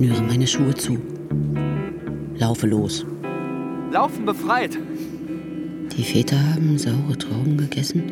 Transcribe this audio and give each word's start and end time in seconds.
Schnüre 0.00 0.22
meine 0.22 0.46
Schuhe 0.46 0.74
zu. 0.74 0.96
Laufe 2.38 2.66
los. 2.66 3.04
Laufen 3.92 4.24
befreit. 4.24 4.78
Die 5.94 6.02
Väter 6.02 6.38
haben 6.54 6.78
saure 6.78 7.18
Trauben 7.18 7.58
gegessen 7.58 8.04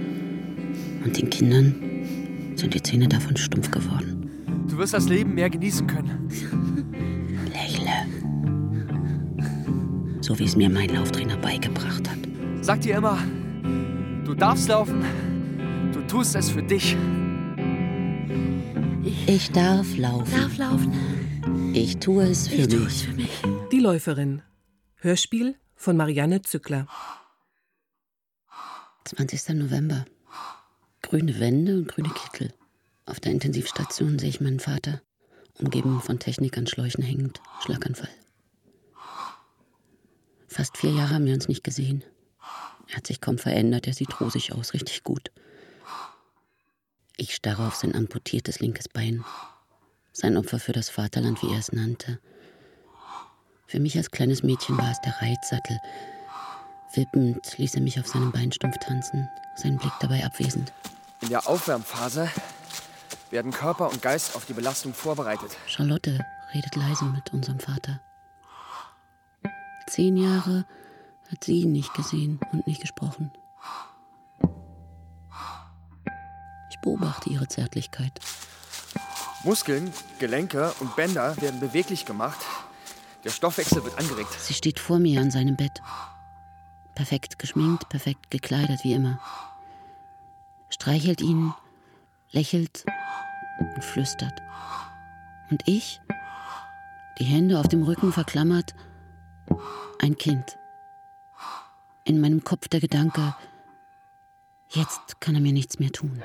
und 1.03 1.17
den 1.17 1.31
Kindern 1.31 1.75
sind 2.57 2.75
die 2.75 2.83
Zähne 2.83 3.09
davon 3.09 3.39
stumpf 3.39 3.71
geworden. 3.71 4.29
Du 4.69 4.77
wirst 4.77 4.93
das 4.93 5.09
Leben 5.09 5.35
mehr 5.35 5.49
genießen 5.49 5.87
können. 5.87 6.29
Lächle. 7.55 7.91
So 10.21 10.39
wie 10.39 10.45
es 10.45 10.57
mir 10.57 10.69
mein 10.69 10.91
Lauftrainer 10.91 11.39
beigebracht 11.39 12.07
hat. 12.07 12.19
Sag 12.61 12.83
dir 12.83 12.99
immer, 12.99 13.17
du 14.27 14.35
darfst 14.35 14.69
laufen, 14.69 15.03
du 15.95 16.03
tust 16.03 16.37
es 16.37 16.51
für 16.51 16.63
dich. 16.63 16.99
Ich 19.27 19.51
darf 19.53 19.97
laufen. 19.97 20.35
Darf 20.35 20.59
laufen. 20.59 21.18
Ich 21.75 21.99
tue 21.99 22.25
es 22.25 22.49
für 22.49 22.69
tue 22.69 22.81
mich. 22.81 23.05
für 23.05 23.13
mich. 23.13 23.43
Die 23.73 23.81
Läuferin. 23.81 24.43
Hörspiel 24.97 25.57
von 25.75 25.97
Marianne 25.97 26.43
Zückler. 26.43 26.87
20. 29.05 29.57
November. 29.57 30.05
Grüne 31.03 31.39
Wände 31.41 31.77
und 31.77 31.89
grüne 31.89 32.11
Kittel. 32.11 32.53
Auf 33.07 33.21
der 33.21 33.33
Intensivstation 33.33 34.19
sehe 34.19 34.29
ich 34.29 34.41
meinen 34.41 34.61
Vater, 34.61 35.01
umgeben 35.59 36.01
von 36.01 36.19
Technik 36.19 36.59
an 36.59 36.67
Schläuchen 36.67 37.03
hängend, 37.03 37.41
Schlaganfall. 37.63 38.11
Fast 40.47 40.77
vier 40.77 40.93
Jahre 40.93 41.15
haben 41.15 41.27
wir 41.27 41.35
uns 41.35 41.49
nicht 41.49 41.65
gesehen. 41.65 42.05
Er 42.89 42.97
hat 42.97 43.07
sich 43.07 43.21
kaum 43.21 43.39
verändert, 43.39 43.87
er 43.87 43.95
sieht 43.95 44.21
rosig 44.21 44.53
aus, 44.53 44.75
richtig 44.75 45.05
gut. 45.05 45.31
Ich 47.17 47.35
starre 47.35 47.67
auf 47.67 47.75
sein 47.75 47.95
amputiertes 47.95 48.61
linkes 48.61 48.89
Bein. 48.89 49.25
Sein 50.21 50.37
Opfer 50.37 50.59
für 50.59 50.73
das 50.73 50.91
Vaterland, 50.91 51.41
wie 51.45 51.53
er 51.53 51.61
es 51.61 51.71
nannte. 51.71 52.19
Für 53.69 53.79
mich 53.79 53.97
als 53.97 54.11
kleines 54.11 54.43
Mädchen 54.43 54.77
war 54.77 54.91
es 54.91 55.01
der 55.01 55.15
Reitsattel, 55.23 55.79
Wippend 56.93 57.57
ließ 57.57 57.77
er 57.77 57.83
mich 57.83 58.01
auf 58.01 58.09
seinem 58.09 58.33
Beinstumpf 58.33 58.79
tanzen, 58.79 59.29
sein 59.55 59.77
Blick 59.77 59.93
dabei 60.01 60.25
abwesend. 60.25 60.73
In 61.21 61.29
der 61.29 61.47
Aufwärmphase 61.47 62.29
werden 63.31 63.53
Körper 63.53 63.91
und 63.91 64.03
Geist 64.03 64.35
auf 64.35 64.45
die 64.45 64.55
Belastung 64.55 64.93
vorbereitet. 64.93 65.57
Charlotte 65.69 66.19
redet 66.53 66.75
leise 66.75 67.05
mit 67.05 67.33
unserem 67.33 67.61
Vater. 67.61 68.01
Zehn 69.87 70.17
Jahre 70.17 70.67
hat 71.31 71.45
sie 71.45 71.61
ihn 71.61 71.71
nicht 71.71 71.95
gesehen 71.95 72.41
und 72.51 72.67
nicht 72.67 72.81
gesprochen. 72.81 73.31
Ich 76.71 76.81
beobachte 76.81 77.31
ihre 77.31 77.47
Zärtlichkeit. 77.47 78.19
Muskeln, 79.45 79.93
Gelenke 80.19 80.73
und 80.81 80.97
Bänder 80.97 81.41
werden 81.41 81.61
beweglich 81.61 82.05
gemacht. 82.05 82.39
Der 83.25 83.31
Stoffwechsel 83.31 83.85
wird 83.85 83.99
angeregt. 83.99 84.33
Sie 84.39 84.55
steht 84.55 84.79
vor 84.81 84.99
mir 84.99 85.21
an 85.21 85.31
seinem 85.31 85.57
Bett. 85.57 85.81
Perfekt 86.95 87.39
geschminkt, 87.39 87.89
perfekt 87.89 88.31
gekleidet, 88.31 88.83
wie 88.83 88.93
immer. 88.93 89.21
Streichelt 90.71 91.21
ihn, 91.21 91.55
lächelt 92.31 92.85
und 93.75 93.85
flüstert. 93.85 94.43
Und 95.51 95.63
ich, 95.67 96.01
die 97.19 97.25
Hände 97.25 97.59
auf 97.59 97.69
dem 97.69 97.83
Rücken 97.83 98.13
verklammert, 98.13 98.75
ein 100.01 100.17
Kind. 100.17 100.59
In 102.05 102.21
meinem 102.21 102.45
Kopf 102.45 102.69
der 102.69 102.81
Gedanke, 102.81 103.35
jetzt 104.71 105.21
kann 105.21 105.35
er 105.35 105.41
mir 105.41 105.53
nichts 105.53 105.79
mehr 105.79 105.91
tun. 105.91 106.23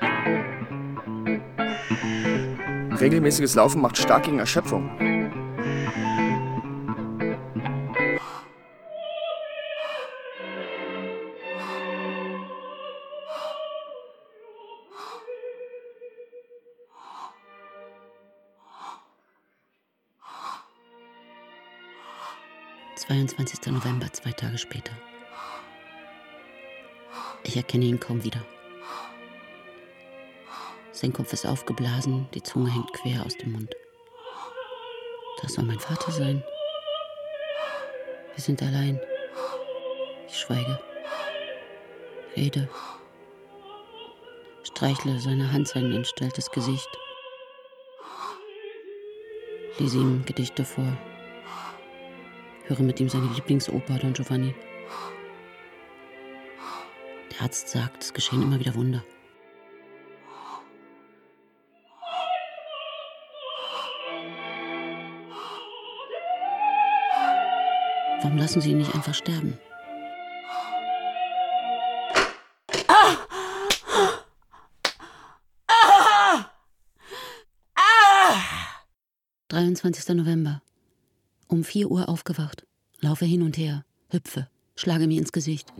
Regelmäßiges 3.04 3.54
Laufen 3.54 3.82
macht 3.82 3.98
stark 3.98 4.22
gegen 4.22 4.38
Erschöpfung.– 4.38 4.88
22. 22.96 23.66
November, 23.66 24.10
zwei 24.14 24.32
Tage 24.32 24.56
später. 24.56 24.92
Ich 27.42 27.54
erkenne 27.58 27.84
ihn 27.84 28.00
kaum 28.00 28.24
wieder. 28.24 28.40
Sein 30.94 31.12
Kopf 31.12 31.32
ist 31.32 31.44
aufgeblasen, 31.44 32.28
die 32.34 32.42
Zunge 32.42 32.72
hängt 32.72 32.92
quer 32.92 33.26
aus 33.26 33.36
dem 33.36 33.50
Mund. 33.50 33.74
Das 35.42 35.54
soll 35.54 35.64
mein 35.64 35.80
Vater 35.80 36.12
sein. 36.12 36.44
Wir 38.32 38.42
sind 38.42 38.62
allein. 38.62 39.00
Ich 40.28 40.38
schweige. 40.38 40.78
Rede. 42.36 42.68
Streichle 44.62 45.18
seine 45.18 45.50
Hand 45.50 45.66
sein 45.66 45.92
entstelltes 45.92 46.52
Gesicht. 46.52 46.88
Lese 49.78 49.98
ihm 49.98 50.24
Gedichte 50.24 50.64
vor. 50.64 50.96
Höre 52.66 52.82
mit 52.82 53.00
ihm 53.00 53.08
seine 53.08 53.26
Lieblingsoper 53.34 53.98
Don 53.98 54.12
Giovanni. 54.12 54.54
Der 57.32 57.42
Arzt 57.42 57.68
sagt, 57.68 58.04
es 58.04 58.14
geschehen 58.14 58.42
immer 58.42 58.60
wieder 58.60 58.76
Wunder. 58.76 59.02
Warum 68.34 68.42
lassen 68.42 68.60
Sie 68.60 68.72
ihn 68.72 68.78
nicht 68.78 68.92
einfach 68.92 69.14
sterben? 69.14 69.56
Ah! 72.88 73.16
23. 79.46 80.16
November. 80.16 80.62
Um 81.46 81.62
4 81.62 81.88
Uhr 81.88 82.08
aufgewacht. 82.08 82.66
Laufe 82.98 83.24
hin 83.24 83.42
und 83.42 83.56
her, 83.56 83.84
hüpfe, 84.10 84.48
schlage 84.74 85.06
mir 85.06 85.20
ins 85.20 85.30
Gesicht. 85.30 85.72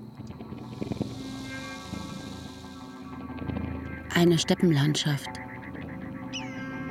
Eine 4.14 4.38
Steppenlandschaft. 4.38 5.40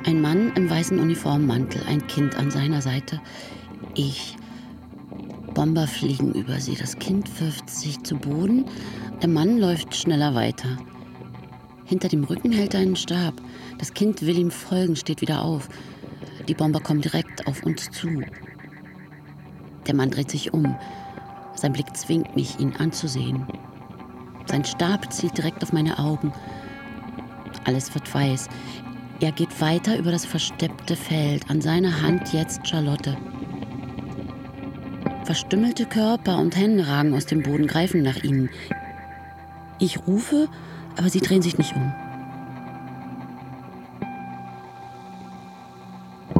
Ein 0.04 0.20
Mann 0.20 0.52
im 0.56 0.68
weißen 0.68 0.98
Uniformmantel, 0.98 1.82
ein 1.86 2.06
Kind 2.06 2.36
an 2.36 2.50
seiner 2.50 2.82
Seite. 2.82 3.18
Ich. 3.94 4.36
Bomber 5.54 5.86
fliegen 5.86 6.32
über 6.32 6.60
sie. 6.60 6.74
Das 6.74 6.98
Kind 6.98 7.40
wirft 7.40 7.70
sich 7.70 8.02
zu 8.02 8.16
Boden. 8.16 8.64
Der 9.22 9.28
Mann 9.28 9.58
läuft 9.58 9.94
schneller 9.94 10.34
weiter. 10.34 10.76
Hinter 11.84 12.08
dem 12.08 12.24
Rücken 12.24 12.50
hält 12.50 12.74
er 12.74 12.80
einen 12.80 12.96
Stab. 12.96 13.34
Das 13.78 13.94
Kind 13.94 14.22
will 14.22 14.38
ihm 14.38 14.50
folgen, 14.50 14.96
steht 14.96 15.20
wieder 15.20 15.42
auf. 15.42 15.68
Die 16.48 16.54
Bomber 16.54 16.80
kommen 16.80 17.00
direkt 17.00 17.46
auf 17.46 17.62
uns 17.62 17.90
zu. 17.90 18.22
Der 19.86 19.94
Mann 19.94 20.10
dreht 20.10 20.30
sich 20.30 20.52
um. 20.52 20.76
Sein 21.54 21.72
Blick 21.72 21.96
zwingt 21.96 22.34
mich, 22.34 22.58
ihn 22.58 22.74
anzusehen. 22.76 23.46
Sein 24.46 24.64
Stab 24.64 25.12
zielt 25.12 25.38
direkt 25.38 25.62
auf 25.62 25.72
meine 25.72 25.98
Augen. 25.98 26.32
Alles 27.64 27.94
wird 27.94 28.12
weiß. 28.12 28.48
Er 29.20 29.32
geht 29.32 29.60
weiter 29.60 29.96
über 29.96 30.10
das 30.10 30.24
versteppte 30.24 30.96
Feld. 30.96 31.48
An 31.48 31.60
seiner 31.60 32.02
Hand 32.02 32.32
jetzt 32.32 32.66
Charlotte. 32.66 33.16
Verstümmelte 35.24 35.86
Körper 35.86 36.38
und 36.38 36.54
Hände 36.54 36.86
ragen 36.86 37.14
aus 37.14 37.24
dem 37.24 37.42
Boden, 37.42 37.66
greifen 37.66 38.02
nach 38.02 38.22
ihnen. 38.22 38.50
Ich 39.78 40.06
rufe, 40.06 40.48
aber 40.96 41.08
sie 41.08 41.20
drehen 41.20 41.40
sich 41.40 41.56
nicht 41.56 41.74
um. 41.74 41.94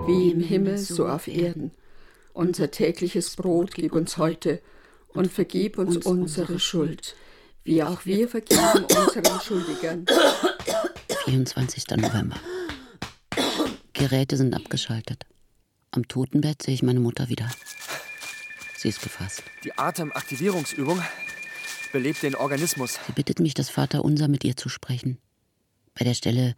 Wie 0.06 0.32
im 0.32 0.40
Himmel, 0.40 0.76
so 0.76 1.08
auf 1.08 1.28
Erden. 1.28 1.70
Unser 2.34 2.70
tägliches 2.70 3.36
Brot 3.36 3.74
gib 3.74 3.94
uns 3.94 4.18
heute 4.18 4.60
und 5.08 5.32
vergib 5.32 5.78
uns 5.78 5.96
unsere 5.98 6.58
Schuld, 6.58 7.16
wie 7.62 7.82
auch 7.82 8.04
wir 8.04 8.28
vergeben 8.28 8.84
unseren 8.84 9.40
Schuldigern. 9.40 10.04
24. 11.24 11.86
November. 11.96 12.36
Geräte 13.94 14.36
sind 14.36 14.54
abgeschaltet. 14.54 15.24
Am 15.90 16.06
Totenbett 16.06 16.62
sehe 16.62 16.74
ich 16.74 16.82
meine 16.82 17.00
Mutter 17.00 17.30
wieder. 17.30 17.48
Sie 18.84 18.90
ist 18.90 19.00
gefasst. 19.00 19.42
Die 19.64 19.78
Atemaktivierungsübung 19.78 21.02
belebt 21.90 22.22
den 22.22 22.34
Organismus. 22.34 22.98
Sie 23.06 23.12
bittet 23.12 23.40
mich, 23.40 23.54
das 23.54 23.70
Vaterunser 23.70 24.28
mit 24.28 24.44
ihr 24.44 24.58
zu 24.58 24.68
sprechen. 24.68 25.16
Bei 25.94 26.04
der 26.04 26.12
Stelle, 26.12 26.54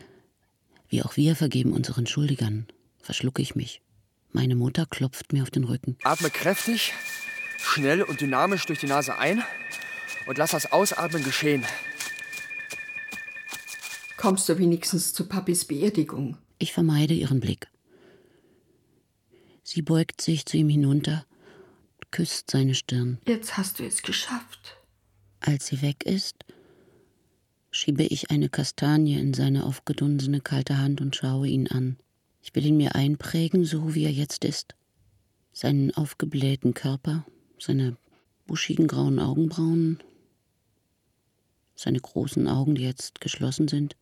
wie 0.88 1.04
auch 1.04 1.16
wir 1.16 1.36
vergeben 1.36 1.72
unseren 1.72 2.08
Schuldigern, 2.08 2.66
verschlucke 3.00 3.42
ich 3.42 3.54
mich. 3.54 3.80
Meine 4.32 4.56
Mutter 4.56 4.86
klopft 4.86 5.32
mir 5.32 5.44
auf 5.44 5.52
den 5.52 5.62
Rücken. 5.62 5.98
Atme 6.02 6.30
kräftig, 6.30 6.94
schnell 7.58 8.02
und 8.02 8.20
dynamisch 8.20 8.66
durch 8.66 8.80
die 8.80 8.88
Nase 8.88 9.16
ein 9.18 9.44
und 10.26 10.36
lass 10.36 10.50
das 10.50 10.72
Ausatmen 10.72 11.22
geschehen. 11.22 11.64
Kommst 14.16 14.48
du 14.48 14.58
wenigstens 14.58 15.14
zu 15.14 15.28
Papis 15.28 15.64
Beerdigung? 15.64 16.38
Ich 16.58 16.72
vermeide 16.72 17.14
ihren 17.14 17.38
Blick. 17.38 17.68
Sie 19.62 19.82
beugt 19.82 20.20
sich 20.20 20.44
zu 20.44 20.56
ihm 20.56 20.68
hinunter, 20.68 21.24
küsst 22.16 22.50
seine 22.50 22.74
Stirn. 22.74 23.18
Jetzt 23.26 23.58
hast 23.58 23.78
du 23.78 23.84
es 23.84 24.00
geschafft. 24.00 24.78
Als 25.40 25.66
sie 25.66 25.82
weg 25.82 26.04
ist, 26.06 26.46
schiebe 27.70 28.04
ich 28.04 28.30
eine 28.30 28.48
Kastanie 28.48 29.18
in 29.18 29.34
seine 29.34 29.66
aufgedunsene 29.66 30.40
kalte 30.40 30.78
Hand 30.78 31.02
und 31.02 31.14
schaue 31.14 31.46
ihn 31.46 31.68
an. 31.68 31.98
Ich 32.40 32.54
will 32.54 32.64
ihn 32.64 32.78
mir 32.78 32.94
einprägen, 32.94 33.66
so 33.66 33.94
wie 33.94 34.04
er 34.04 34.12
jetzt 34.12 34.46
ist. 34.46 34.74
Seinen 35.52 35.94
aufgeblähten 35.94 36.72
Körper, 36.72 37.26
seine 37.58 37.98
buschigen 38.46 38.86
grauen 38.86 39.18
Augenbrauen, 39.18 40.02
seine 41.74 42.00
großen 42.00 42.48
Augen, 42.48 42.76
die 42.76 42.84
jetzt 42.84 43.20
geschlossen 43.20 43.68
sind, 43.68 43.94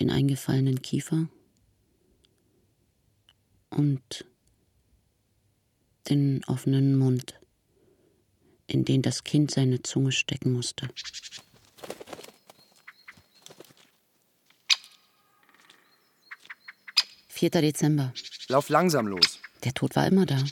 den 0.00 0.08
eingefallenen 0.08 0.80
Kiefer 0.80 1.28
und 3.68 4.24
den 6.08 6.44
offenen 6.46 6.96
Mund, 6.96 7.34
in 8.66 8.84
den 8.84 9.02
das 9.02 9.24
Kind 9.24 9.50
seine 9.50 9.82
Zunge 9.82 10.12
stecken 10.12 10.52
musste. 10.52 10.88
4. 17.36 17.50
Dezember. 17.50 18.14
Lauf 18.48 18.70
langsam 18.70 19.06
los. 19.06 19.40
Der 19.62 19.74
Tod 19.74 19.94
war 19.94 20.06
immer 20.06 20.24
da. 20.24 20.42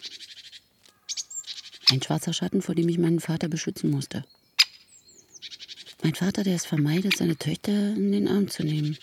Ein 1.90 2.02
schwarzer 2.02 2.34
Schatten, 2.34 2.60
vor 2.60 2.74
dem 2.74 2.88
ich 2.90 2.98
meinen 2.98 3.20
Vater 3.20 3.48
beschützen 3.48 3.90
musste. 3.90 4.24
Mein 6.02 6.14
Vater, 6.14 6.44
der 6.44 6.56
es 6.56 6.66
vermeidet, 6.66 7.16
seine 7.16 7.36
Töchter 7.36 7.72
in 7.72 8.12
den 8.12 8.28
Arm 8.28 8.48
zu 8.48 8.64
nehmen. 8.64 8.98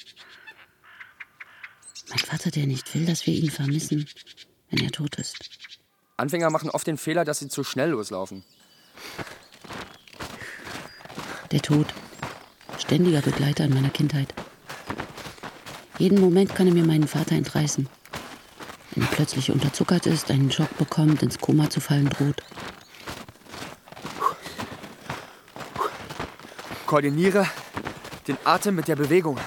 Mein 2.09 2.19
Vater, 2.19 2.51
der 2.51 2.67
nicht 2.67 2.93
will, 2.93 3.07
dass 3.07 3.25
wir 3.25 3.33
ihn 3.33 3.49
vermissen, 3.49 4.07
wenn 4.69 4.83
er 4.83 4.91
tot 4.91 5.15
ist. 5.15 5.60
Anfänger 6.21 6.51
machen 6.51 6.69
oft 6.69 6.85
den 6.85 6.97
Fehler, 6.97 7.25
dass 7.25 7.39
sie 7.39 7.49
zu 7.49 7.63
schnell 7.63 7.89
loslaufen. 7.89 8.43
Der 11.51 11.61
Tod. 11.61 11.87
Ständiger 12.77 13.21
Begleiter 13.21 13.65
in 13.65 13.73
meiner 13.73 13.89
Kindheit. 13.89 14.33
Jeden 15.97 16.21
Moment 16.21 16.53
kann 16.53 16.67
er 16.67 16.73
mir 16.73 16.85
meinen 16.85 17.07
Vater 17.07 17.35
entreißen. 17.35 17.89
Wenn 18.91 19.03
er 19.03 19.09
plötzlich 19.09 19.51
unterzuckert 19.51 20.05
ist, 20.05 20.29
einen 20.29 20.51
Schock 20.51 20.77
bekommt, 20.77 21.23
ins 21.23 21.39
Koma 21.39 21.69
zu 21.69 21.79
fallen 21.79 22.09
droht. 22.09 22.43
Koordiniere 26.85 27.47
den 28.27 28.37
Atem 28.43 28.75
mit 28.75 28.87
der 28.87 28.95
Bewegung. 28.95 29.39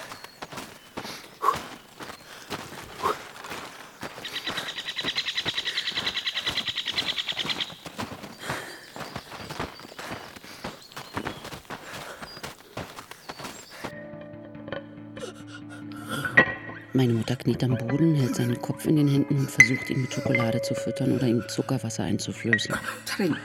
Meine 16.96 17.12
Mutter 17.12 17.34
kniet 17.34 17.64
am 17.64 17.76
Boden, 17.76 18.14
hält 18.14 18.36
seinen 18.36 18.62
Kopf 18.62 18.86
in 18.86 18.94
den 18.94 19.08
Händen 19.08 19.36
und 19.36 19.50
versucht, 19.50 19.90
ihn 19.90 20.02
mit 20.02 20.14
Schokolade 20.14 20.62
zu 20.62 20.76
füttern 20.76 21.10
oder 21.10 21.26
ihm 21.26 21.42
Zuckerwasser 21.48 22.04
einzuflößen. 22.04 22.72
Trink. 23.04 23.36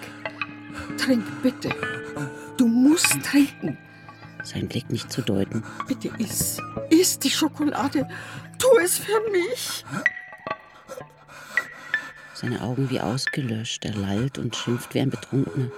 Trink, 0.99 1.25
bitte. 1.41 1.69
Du 2.57 2.67
musst 2.67 3.17
trinken. 3.23 3.75
Sein 4.43 4.67
Blick 4.67 4.91
nicht 4.91 5.11
zu 5.11 5.23
deuten. 5.23 5.63
Bitte 5.87 6.11
iss. 6.19 6.61
Iss 6.91 7.17
die 7.17 7.31
Schokolade. 7.31 8.07
Tu 8.59 8.67
es 8.83 8.99
für 8.99 9.19
mich. 9.31 9.83
Seine 12.35 12.61
Augen 12.61 12.91
wie 12.91 13.01
ausgelöscht. 13.01 13.83
Er 13.83 13.95
lallt 13.95 14.37
und 14.37 14.55
schimpft 14.55 14.93
wie 14.93 14.99
ein 14.99 15.09
Betrunkener. 15.09 15.71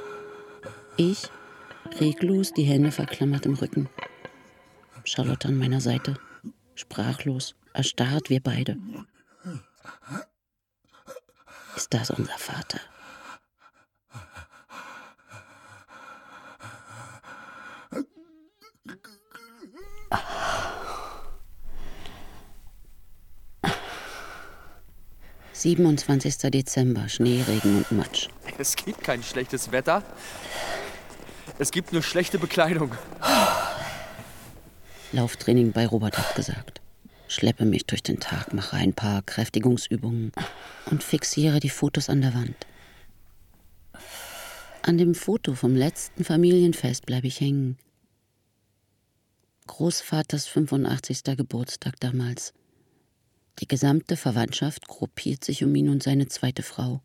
Ich, 0.97 1.29
reglos, 2.01 2.51
die 2.51 2.63
Hände 2.63 2.91
verklammert 2.91 3.45
im 3.45 3.53
Rücken. 3.53 3.87
Charlotte 5.05 5.47
an 5.47 5.57
meiner 5.57 5.79
Seite. 5.79 6.15
Sprachlos, 6.75 7.55
erstarrt 7.73 8.29
wir 8.29 8.41
beide. 8.41 8.77
Ist 11.75 11.93
das 11.93 12.09
unser 12.11 12.37
Vater? 12.37 12.79
Siebenundzwanzigster 25.53 26.49
Dezember, 26.49 27.07
Schnee, 27.07 27.43
Regen 27.47 27.77
und 27.77 27.91
Matsch. 27.91 28.29
Es 28.57 28.75
gibt 28.75 29.03
kein 29.03 29.21
schlechtes 29.21 29.71
Wetter. 29.71 30.03
Es 31.59 31.69
gibt 31.69 31.93
nur 31.93 32.01
schlechte 32.01 32.39
Bekleidung. 32.39 32.91
Lauftraining 35.11 35.71
bei 35.71 35.85
Robert 35.85 36.17
abgesagt. 36.17 36.80
Schleppe 37.31 37.63
mich 37.63 37.85
durch 37.85 38.03
den 38.03 38.19
Tag, 38.19 38.53
mache 38.53 38.75
ein 38.75 38.91
paar 38.91 39.21
Kräftigungsübungen 39.21 40.33
und 40.87 41.01
fixiere 41.01 41.61
die 41.61 41.69
Fotos 41.69 42.09
an 42.09 42.19
der 42.19 42.33
Wand. 42.33 42.67
An 44.81 44.97
dem 44.97 45.15
Foto 45.15 45.53
vom 45.53 45.73
letzten 45.73 46.25
Familienfest 46.25 47.05
bleibe 47.05 47.27
ich 47.27 47.39
hängen. 47.39 47.77
Großvaters 49.67 50.47
85. 50.47 51.37
Geburtstag 51.37 51.97
damals. 52.01 52.53
Die 53.59 53.67
gesamte 53.67 54.17
Verwandtschaft 54.17 54.89
gruppiert 54.89 55.45
sich 55.45 55.63
um 55.63 55.73
ihn 55.73 55.87
und 55.87 56.03
seine 56.03 56.27
zweite 56.27 56.63
Frau, 56.63 57.01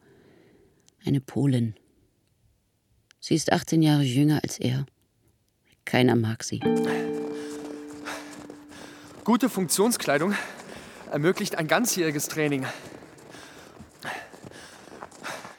eine 1.04 1.20
Polin. 1.20 1.76
Sie 3.20 3.36
ist 3.36 3.52
18 3.52 3.80
Jahre 3.80 4.02
jünger 4.02 4.40
als 4.42 4.58
er. 4.58 4.86
Keiner 5.84 6.16
mag 6.16 6.42
sie. 6.42 6.58
Gute 9.26 9.48
Funktionskleidung 9.50 10.36
ermöglicht 11.10 11.58
ein 11.58 11.66
ganzjähriges 11.66 12.28
Training. 12.28 12.64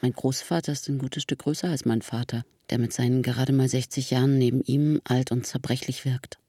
Mein 0.01 0.13
Großvater 0.13 0.71
ist 0.71 0.87
ein 0.87 0.99
gutes 0.99 1.23
Stück 1.23 1.39
größer 1.39 1.67
als 1.67 1.83
mein 1.83 2.01
Vater, 2.01 2.45
der 2.69 2.79
mit 2.79 2.93
seinen 2.93 3.23
gerade 3.23 3.51
mal 3.51 3.67
60 3.67 4.09
Jahren 4.09 4.37
neben 4.37 4.61
ihm 4.61 5.01
alt 5.03 5.33
und 5.33 5.45
zerbrechlich 5.45 6.05
wirkt. 6.05 6.39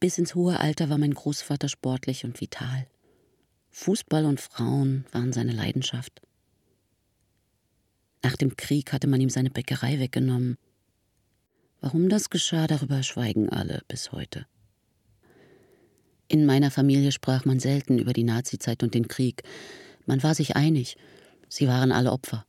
Bis 0.00 0.18
ins 0.18 0.34
hohe 0.34 0.58
Alter 0.58 0.90
war 0.90 0.98
mein 0.98 1.14
Großvater 1.14 1.68
sportlich 1.68 2.24
und 2.24 2.40
vital. 2.40 2.88
Fußball 3.70 4.24
und 4.24 4.40
Frauen 4.40 5.06
waren 5.12 5.32
seine 5.32 5.52
Leidenschaft. 5.52 6.22
Nach 8.24 8.34
dem 8.34 8.56
Krieg 8.56 8.92
hatte 8.92 9.06
man 9.06 9.20
ihm 9.20 9.30
seine 9.30 9.50
Bäckerei 9.50 10.00
weggenommen. 10.00 10.58
Warum 11.80 12.08
das 12.08 12.30
geschah, 12.30 12.66
darüber 12.66 13.04
schweigen 13.04 13.48
alle 13.48 13.82
bis 13.86 14.10
heute. 14.10 14.46
In 16.34 16.46
meiner 16.46 16.72
Familie 16.72 17.12
sprach 17.12 17.44
man 17.44 17.60
selten 17.60 17.96
über 17.96 18.12
die 18.12 18.24
Nazizeit 18.24 18.82
und 18.82 18.92
den 18.94 19.06
Krieg. 19.06 19.44
Man 20.04 20.20
war 20.24 20.34
sich 20.34 20.56
einig, 20.56 20.96
sie 21.48 21.68
waren 21.68 21.92
alle 21.92 22.10
Opfer. 22.10 22.44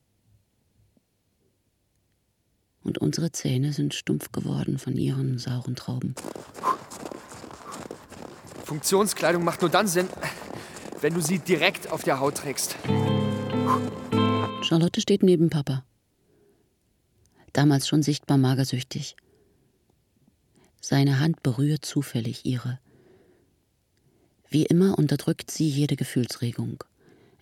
Und 2.81 2.97
unsere 2.97 3.31
Zähne 3.31 3.73
sind 3.73 3.93
stumpf 3.93 4.31
geworden 4.31 4.79
von 4.79 4.97
ihren 4.97 5.37
sauren 5.37 5.75
Trauben. 5.75 6.15
Funktionskleidung 8.63 9.43
macht 9.43 9.61
nur 9.61 9.69
dann 9.69 9.87
Sinn, 9.87 10.09
wenn 11.01 11.13
du 11.13 11.21
sie 11.21 11.37
direkt 11.37 11.91
auf 11.91 12.01
der 12.01 12.19
Haut 12.19 12.37
trägst. 12.37 12.75
Charlotte 14.63 14.99
steht 14.99 15.21
neben 15.21 15.51
Papa. 15.51 15.85
Damals 17.53 17.87
schon 17.87 18.01
sichtbar 18.01 18.39
magersüchtig. 18.39 19.15
Seine 20.81 21.19
Hand 21.19 21.43
berührt 21.43 21.85
zufällig 21.85 22.47
ihre. 22.47 22.79
Wie 24.49 24.65
immer 24.65 24.97
unterdrückt 24.97 25.51
sie 25.51 25.67
jede 25.67 25.95
Gefühlsregung. 25.95 26.83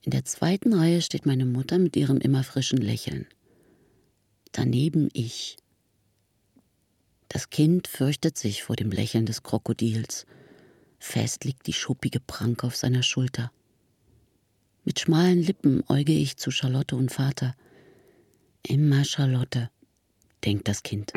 In 0.01 0.11
der 0.11 0.25
zweiten 0.25 0.73
Reihe 0.73 1.01
steht 1.01 1.25
meine 1.25 1.45
Mutter 1.45 1.79
mit 1.79 1.95
ihrem 1.95 2.17
immer 2.17 2.43
frischen 2.43 2.79
Lächeln. 2.79 3.27
Daneben 4.51 5.09
ich. 5.13 5.57
Das 7.29 7.49
Kind 7.49 7.87
fürchtet 7.87 8.37
sich 8.37 8.63
vor 8.63 8.75
dem 8.75 8.91
Lächeln 8.91 9.25
des 9.25 9.43
Krokodils. 9.43 10.25
Fest 10.99 11.45
liegt 11.45 11.67
die 11.67 11.73
schuppige 11.73 12.19
Pranke 12.19 12.67
auf 12.67 12.75
seiner 12.75 13.03
Schulter. 13.03 13.51
Mit 14.85 14.99
schmalen 14.99 15.41
Lippen 15.41 15.83
äuge 15.87 16.13
ich 16.13 16.37
zu 16.37 16.51
Charlotte 16.51 16.95
und 16.95 17.11
Vater. 17.11 17.55
Immer 18.67 19.03
Charlotte, 19.05 19.69
denkt 20.43 20.67
das 20.67 20.83
Kind. 20.83 21.13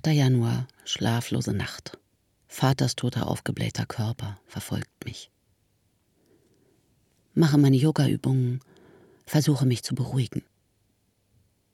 Achter 0.00 0.12
Januar, 0.12 0.66
schlaflose 0.86 1.52
Nacht. 1.52 1.98
Vaters 2.48 2.96
toter 2.96 3.26
aufgeblähter 3.26 3.84
Körper 3.84 4.40
verfolgt 4.46 5.04
mich. 5.04 5.30
mache 7.34 7.58
meine 7.58 7.76
Yoga-Übungen, 7.76 8.60
versuche 9.26 9.66
mich 9.66 9.82
zu 9.82 9.94
beruhigen. 9.94 10.42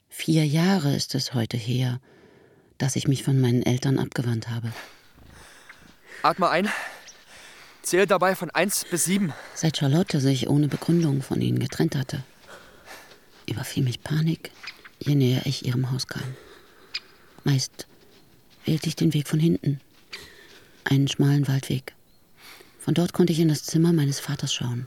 Vier 0.09 0.45
Jahre 0.45 0.97
ist 0.97 1.15
es 1.15 1.35
heute 1.35 1.57
her, 1.57 2.01
dass 2.79 2.97
ich 2.97 3.07
mich 3.07 3.23
von 3.23 3.41
meinen 3.41 3.63
Eltern 3.63 3.97
abgewandt 3.97 4.49
habe. 4.49 4.73
Atme 6.25 6.49
ein. 6.49 6.69
Zähle 7.83 8.09
dabei 8.09 8.35
von 8.35 8.51
eins 8.51 8.85
bis 8.91 9.05
sieben. 9.05 9.33
Seit 9.55 9.77
Charlotte 9.77 10.19
sich 10.19 10.49
ohne 10.49 10.67
Begründung 10.67 11.23
von 11.23 11.41
ihnen 11.41 11.61
getrennt 11.61 11.95
hatte, 11.95 12.25
überfiel 13.49 13.85
mich 13.85 14.03
Panik, 14.03 14.51
je 14.99 15.15
näher 15.15 15.43
ich 15.45 15.65
ihrem 15.65 15.93
Haus 15.93 16.09
kam. 16.09 16.35
Meist 17.45 17.87
wählte 18.67 18.89
ich 18.89 18.97
den 18.97 19.15
Weg 19.15 19.29
von 19.29 19.41
hinten, 19.41 19.81
einen 20.85 21.09
schmalen 21.09 21.49
Waldweg. 21.49 21.95
Von 22.79 22.95
dort 22.95 23.13
konnte 23.13 23.33
ich 23.33 23.41
in 23.41 23.49
das 23.49 23.65
Zimmer 23.65 23.93
meines 23.93 24.21
Vaters 24.21 24.53
schauen. 24.53 24.87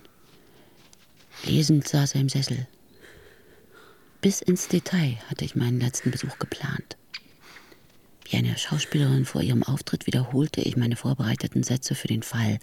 Lesend 1.45 1.88
saß 1.88 2.15
er 2.15 2.21
im 2.21 2.29
Sessel. 2.29 2.67
Bis 4.21 4.41
ins 4.41 4.67
Detail 4.67 5.17
hatte 5.29 5.45
ich 5.45 5.55
meinen 5.55 5.79
letzten 5.79 6.12
Besuch 6.12 6.38
geplant. 6.39 6.98
Wie 8.25 8.38
eine 8.38 8.57
Schauspielerin 8.57 9.25
vor 9.25 9.41
ihrem 9.41 9.63
Auftritt 9.63 10.05
wiederholte 10.05 10.62
ich 10.62 10.77
meine 10.77 10.95
vorbereiteten 10.95 11.63
Sätze 11.63 11.95
für 11.95 12.07
den 12.07 12.21
Fall, 12.21 12.59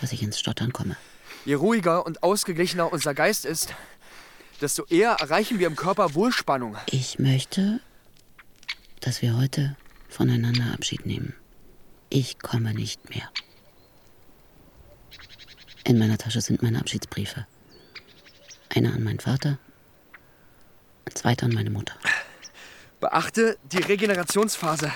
dass 0.00 0.12
ich 0.12 0.22
ins 0.22 0.38
Stottern 0.38 0.72
komme. 0.72 0.96
Je 1.44 1.54
ruhiger 1.54 2.06
und 2.06 2.22
ausgeglichener 2.22 2.92
unser 2.92 3.14
Geist 3.14 3.44
ist, 3.44 3.74
desto 4.60 4.84
eher 4.86 5.12
erreichen 5.20 5.58
wir 5.58 5.66
im 5.66 5.76
Körper 5.76 6.14
Wohlspannung. 6.14 6.76
Ich 6.90 7.18
möchte, 7.18 7.80
dass 9.00 9.20
wir 9.20 9.36
heute 9.36 9.76
voneinander 10.14 10.72
Abschied 10.72 11.06
nehmen. 11.06 11.34
Ich 12.08 12.38
komme 12.38 12.72
nicht 12.72 13.10
mehr. 13.10 13.28
In 15.84 15.98
meiner 15.98 16.16
Tasche 16.16 16.40
sind 16.40 16.62
meine 16.62 16.78
Abschiedsbriefe. 16.78 17.46
Einer 18.68 18.94
an 18.94 19.02
meinen 19.02 19.18
Vater, 19.18 19.58
ein 21.04 21.14
zweiter 21.14 21.46
an 21.46 21.52
meine 21.52 21.70
Mutter. 21.70 21.94
Beachte 23.00 23.58
die 23.70 23.78
Regenerationsphase. 23.78 24.92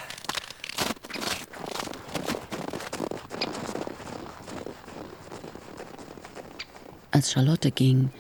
Als 7.11 7.33
Charlotte 7.33 7.73
ging, 7.73 8.13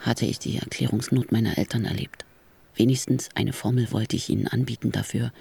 hatte 0.00 0.24
ich 0.24 0.38
die 0.38 0.56
Erklärungsnot 0.56 1.30
meiner 1.30 1.58
Eltern 1.58 1.84
erlebt. 1.84 2.24
Wenigstens 2.74 3.28
eine 3.34 3.52
Formel 3.52 3.92
wollte 3.92 4.16
ich 4.16 4.30
ihnen 4.30 4.48
anbieten 4.48 4.90
dafür, 4.90 5.32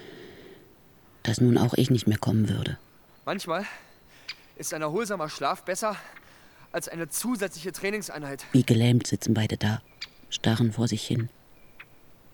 dass 1.24 1.42
nun 1.42 1.58
auch 1.58 1.74
ich 1.76 1.90
nicht 1.90 2.08
mehr 2.08 2.18
kommen 2.18 2.50
würde. 2.50 2.78
Manchmal 3.26 3.66
ist 4.56 4.74
ein 4.74 4.82
erholsamer 4.82 5.30
Schlaf 5.30 5.64
besser 5.64 5.96
als 6.72 6.88
eine 6.88 7.10
zusätzliche 7.10 7.72
Trainingseinheit. 7.72 8.46
Wie 8.52 8.64
gelähmt 8.64 9.08
sitzen 9.08 9.34
beide 9.34 9.58
da, 9.58 9.82
starren 10.30 10.72
vor 10.72 10.88
sich 10.88 11.06
hin. 11.06 11.30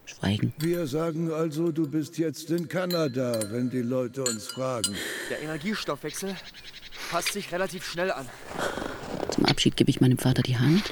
Schweigen. 0.06 0.54
Wir 0.60 0.86
sagen 0.86 1.32
also, 1.32 1.72
du 1.72 1.88
bist 1.90 2.18
jetzt 2.18 2.52
in 2.52 2.68
Kanada, 2.68 3.40
wenn 3.52 3.70
die 3.70 3.82
Leute 3.82 4.24
uns 4.24 4.48
fragen. 4.48 4.96
Der 5.30 5.42
Energiestoffwechsel 5.42 6.36
passt 7.10 7.34
sich 7.34 7.52
relativ 7.52 7.86
schnell 7.86 8.12
an. 8.12 8.30
Zum 9.32 9.46
Abschied 9.46 9.76
gebe 9.78 9.90
ich 9.90 10.02
meinem 10.02 10.18
Vater 10.18 10.44
die 10.44 10.58
Hand. 10.58 10.84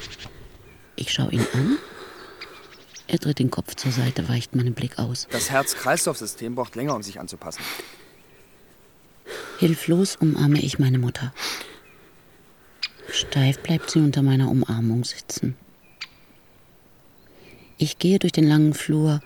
Ich 0.95 1.11
schaue 1.11 1.31
ihn 1.31 1.45
an. 1.53 1.77
Er 3.13 3.19
dreht 3.19 3.37
den 3.37 3.51
Kopf 3.51 3.75
zur 3.75 3.91
Seite, 3.91 4.27
weicht 4.27 4.55
meinen 4.55 4.73
Blick 4.73 4.97
aus. 4.97 5.27
Das 5.29 5.51
Herz-Kreislauf-System 5.51 6.55
braucht 6.55 6.75
länger, 6.75 6.95
um 6.95 7.03
sich 7.03 7.19
anzupassen. 7.19 7.61
Hilflos 9.59 10.15
umarme 10.15 10.59
ich 10.59 10.79
meine 10.79 10.97
Mutter. 10.97 11.31
Steif 13.11 13.59
bleibt 13.59 13.91
sie 13.91 13.99
unter 13.99 14.23
meiner 14.23 14.49
Umarmung 14.49 15.03
sitzen. 15.03 15.55
Ich 17.77 17.99
gehe 17.99 18.17
durch 18.17 18.31
den 18.31 18.47
langen 18.47 18.73
Flur 18.73 19.19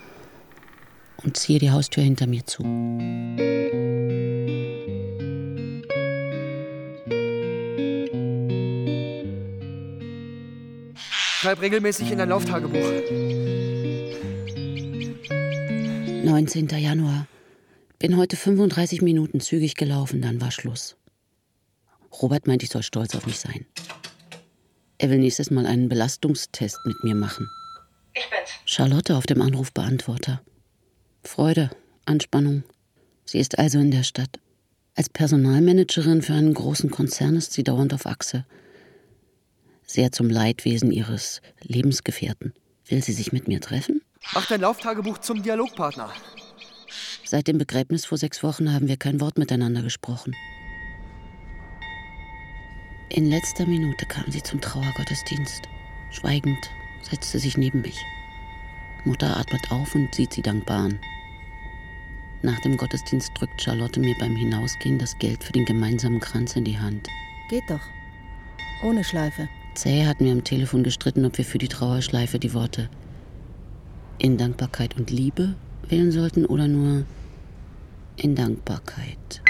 und 1.24 1.38
ziehe 1.38 1.58
die 1.58 1.70
Haustür 1.70 2.02
hinter 2.02 2.26
mir 2.26 2.44
zu. 2.44 2.62
Schreib 11.40 11.62
regelmäßig 11.62 12.10
in 12.10 12.18
dein 12.18 12.28
Lauftagebuch. 12.28 13.67
19. 16.24 16.68
Januar. 16.68 17.26
Bin 17.98 18.16
heute 18.16 18.36
35 18.36 19.02
Minuten 19.02 19.40
zügig 19.40 19.76
gelaufen, 19.76 20.20
dann 20.20 20.40
war 20.40 20.50
Schluss. 20.50 20.96
Robert 22.20 22.46
meint, 22.46 22.62
ich 22.62 22.70
soll 22.70 22.82
stolz 22.82 23.14
auf 23.14 23.26
mich 23.26 23.38
sein. 23.38 23.66
Er 24.98 25.10
will 25.10 25.18
nächstes 25.18 25.50
Mal 25.50 25.66
einen 25.66 25.88
Belastungstest 25.88 26.78
mit 26.84 27.04
mir 27.04 27.14
machen. 27.14 27.48
Ich 28.14 28.28
bin's. 28.28 28.50
Charlotte 28.64 29.16
auf 29.16 29.26
dem 29.26 29.40
Anrufbeantworter. 29.40 30.42
Freude, 31.22 31.70
Anspannung. 32.04 32.64
Sie 33.24 33.38
ist 33.38 33.58
also 33.58 33.78
in 33.78 33.90
der 33.90 34.02
Stadt. 34.02 34.40
Als 34.96 35.08
Personalmanagerin 35.08 36.22
für 36.22 36.34
einen 36.34 36.54
großen 36.54 36.90
Konzern 36.90 37.36
ist 37.36 37.52
sie 37.52 37.62
dauernd 37.62 37.94
auf 37.94 38.06
Achse. 38.06 38.44
Sehr 39.86 40.10
zum 40.10 40.28
Leidwesen 40.28 40.90
ihres 40.90 41.40
Lebensgefährten. 41.62 42.52
Will 42.88 43.02
sie 43.04 43.12
sich 43.12 43.32
mit 43.32 43.46
mir 43.46 43.60
treffen? 43.60 44.02
Mach 44.34 44.46
dein 44.46 44.60
Lauftagebuch 44.60 45.18
zum 45.18 45.42
Dialogpartner. 45.42 46.10
Seit 47.24 47.48
dem 47.48 47.58
Begräbnis 47.58 48.04
vor 48.04 48.18
sechs 48.18 48.42
Wochen 48.42 48.72
haben 48.72 48.88
wir 48.88 48.96
kein 48.96 49.20
Wort 49.20 49.38
miteinander 49.38 49.82
gesprochen. 49.82 50.34
In 53.08 53.26
letzter 53.26 53.66
Minute 53.66 54.04
kam 54.06 54.30
sie 54.30 54.42
zum 54.42 54.60
Trauergottesdienst. 54.60 55.62
Schweigend 56.10 56.70
setzte 57.02 57.38
sich 57.38 57.56
neben 57.56 57.80
mich. 57.80 58.04
Mutter 59.04 59.36
atmet 59.36 59.70
auf 59.70 59.94
und 59.94 60.14
sieht 60.14 60.34
sie 60.34 60.42
dankbar 60.42 60.84
an. 60.84 60.98
Nach 62.42 62.58
dem 62.60 62.76
Gottesdienst 62.76 63.32
drückt 63.34 63.62
Charlotte 63.62 63.98
mir 63.98 64.14
beim 64.18 64.36
Hinausgehen 64.36 64.98
das 64.98 65.18
Geld 65.18 65.42
für 65.42 65.52
den 65.52 65.64
gemeinsamen 65.64 66.20
Kranz 66.20 66.54
in 66.54 66.64
die 66.64 66.78
Hand. 66.78 67.08
Geht 67.48 67.68
doch. 67.68 67.80
Ohne 68.82 69.04
Schleife. 69.04 69.48
Zäh 69.74 70.06
hat 70.06 70.20
mir 70.20 70.32
am 70.32 70.44
Telefon 70.44 70.82
gestritten, 70.82 71.24
ob 71.24 71.38
wir 71.38 71.44
für 71.44 71.58
die 71.58 71.68
Trauerschleife 71.68 72.38
die 72.38 72.52
Worte 72.52 72.90
in 74.18 74.36
Dankbarkeit 74.36 74.96
und 74.96 75.10
Liebe 75.10 75.54
wählen 75.88 76.10
sollten 76.10 76.44
oder 76.44 76.68
nur 76.68 77.04
in 78.16 78.34
Dankbarkeit. 78.34 79.42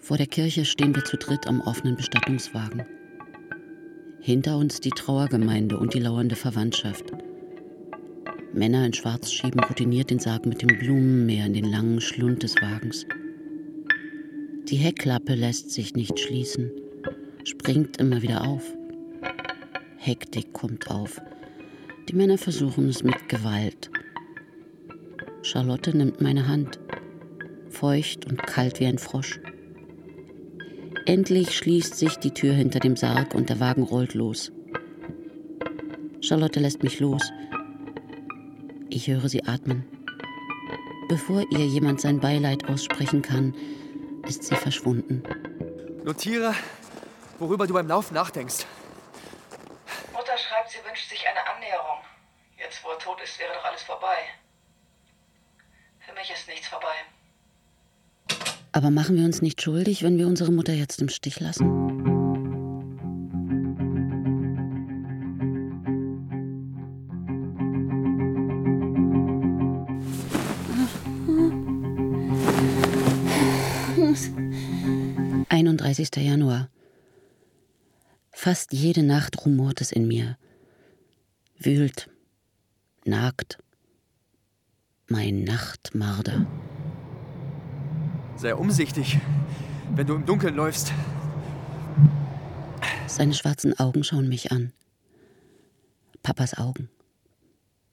Vor 0.00 0.16
der 0.16 0.26
Kirche 0.26 0.64
stehen 0.64 0.94
wir 0.94 1.04
zu 1.04 1.16
dritt 1.16 1.46
am 1.46 1.60
offenen 1.60 1.96
Bestattungswagen. 1.96 2.86
Hinter 4.20 4.56
uns 4.56 4.80
die 4.80 4.90
Trauergemeinde 4.90 5.78
und 5.78 5.94
die 5.94 6.00
lauernde 6.00 6.36
Verwandtschaft. 6.36 7.12
Männer 8.54 8.86
in 8.86 8.94
Schwarz 8.94 9.30
schieben 9.30 9.60
routiniert 9.60 10.10
den 10.10 10.18
Sarg 10.18 10.46
mit 10.46 10.62
dem 10.62 10.78
Blumenmeer 10.78 11.46
in 11.46 11.52
den 11.52 11.66
langen 11.66 12.00
Schlund 12.00 12.42
des 12.42 12.56
Wagens. 12.56 13.04
Die 14.68 14.76
Heckklappe 14.76 15.34
lässt 15.34 15.70
sich 15.70 15.94
nicht 15.94 16.18
schließen, 16.18 16.70
springt 17.44 17.98
immer 17.98 18.22
wieder 18.22 18.46
auf. 18.46 18.62
Hektik 19.98 20.52
kommt 20.52 20.90
auf. 20.90 21.20
Die 22.08 22.14
Männer 22.14 22.38
versuchen 22.38 22.88
es 22.88 23.02
mit 23.02 23.28
Gewalt. 23.28 23.90
Charlotte 25.42 25.96
nimmt 25.96 26.20
meine 26.20 26.48
Hand, 26.48 26.78
feucht 27.68 28.24
und 28.26 28.46
kalt 28.46 28.80
wie 28.80 28.86
ein 28.86 28.98
Frosch. 28.98 29.40
Endlich 31.04 31.56
schließt 31.56 31.96
sich 31.96 32.16
die 32.16 32.32
Tür 32.32 32.54
hinter 32.54 32.80
dem 32.80 32.96
Sarg 32.96 33.34
und 33.34 33.50
der 33.50 33.60
Wagen 33.60 33.82
rollt 33.82 34.14
los. 34.14 34.52
Charlotte 36.20 36.60
lässt 36.60 36.82
mich 36.82 37.00
los. 37.00 37.32
Ich 38.88 39.08
höre 39.08 39.28
sie 39.28 39.44
atmen. 39.44 39.84
Bevor 41.08 41.42
ihr 41.50 41.66
jemand 41.66 42.00
sein 42.00 42.20
Beileid 42.20 42.68
aussprechen 42.68 43.22
kann, 43.22 43.54
ist 44.26 44.44
sie 44.44 44.56
verschwunden. 44.56 45.22
Notiere, 46.04 46.54
worüber 47.38 47.66
du 47.66 47.74
beim 47.74 47.88
Laufen 47.88 48.14
nachdenkst. 48.14 48.66
Mutter 50.12 50.36
schreibt, 50.36 50.70
sie 50.70 50.84
wünscht 50.84 51.08
sich 51.08 51.26
eine 51.26 51.40
Annäherung. 51.54 52.00
Jetzt, 52.58 52.84
wo 52.84 52.90
er 52.90 52.98
tot 52.98 53.20
ist, 53.22 53.38
wäre 53.38 53.54
doch 53.54 53.64
alles 53.64 53.82
vorbei. 53.82 54.18
Für 56.00 56.12
mich 56.12 56.30
ist 56.30 56.46
nichts 56.48 56.68
vorbei. 56.68 56.96
Aber 58.78 58.92
machen 58.92 59.16
wir 59.16 59.24
uns 59.24 59.42
nicht 59.42 59.60
schuldig, 59.60 60.04
wenn 60.04 60.18
wir 60.18 60.28
unsere 60.28 60.52
Mutter 60.52 60.72
jetzt 60.72 61.02
im 61.02 61.08
Stich 61.08 61.40
lassen? 61.40 61.64
Januar. 76.20 76.70
Fast 78.30 78.72
jede 78.72 79.02
Nacht 79.02 79.44
rumort 79.44 79.80
es 79.80 79.90
in 79.90 80.06
mir. 80.06 80.38
Wühlt, 81.58 82.08
nagt. 83.04 83.58
Mein 85.08 85.42
Nachtmarder. 85.42 86.46
Sei 88.38 88.54
umsichtig, 88.54 89.18
wenn 89.96 90.06
du 90.06 90.14
im 90.14 90.24
Dunkeln 90.24 90.54
läufst. 90.54 90.92
Seine 93.08 93.34
schwarzen 93.34 93.76
Augen 93.80 94.04
schauen 94.04 94.28
mich 94.28 94.52
an. 94.52 94.72
Papas 96.22 96.56
Augen. 96.56 96.88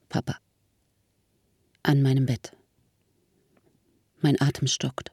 Papa. 0.07 0.37
An 1.81 2.03
meinem 2.03 2.27
Bett. 2.27 2.55
Mein 4.21 4.39
Atem 4.39 4.67
stockt. 4.67 5.11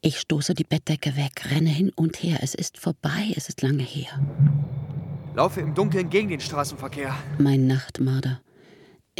Ich 0.00 0.18
stoße 0.18 0.54
die 0.54 0.64
Bettdecke 0.64 1.16
weg, 1.16 1.52
renne 1.52 1.70
hin 1.70 1.92
und 1.94 2.24
her. 2.24 2.38
Es 2.42 2.56
ist 2.56 2.78
vorbei, 2.78 3.32
es 3.36 3.48
ist 3.48 3.62
lange 3.62 3.84
her. 3.84 4.10
Laufe 5.36 5.60
im 5.60 5.74
Dunkeln 5.74 6.10
gegen 6.10 6.30
den 6.30 6.40
Straßenverkehr. 6.40 7.14
Mein 7.38 7.68
Nachtmarder. 7.68 8.40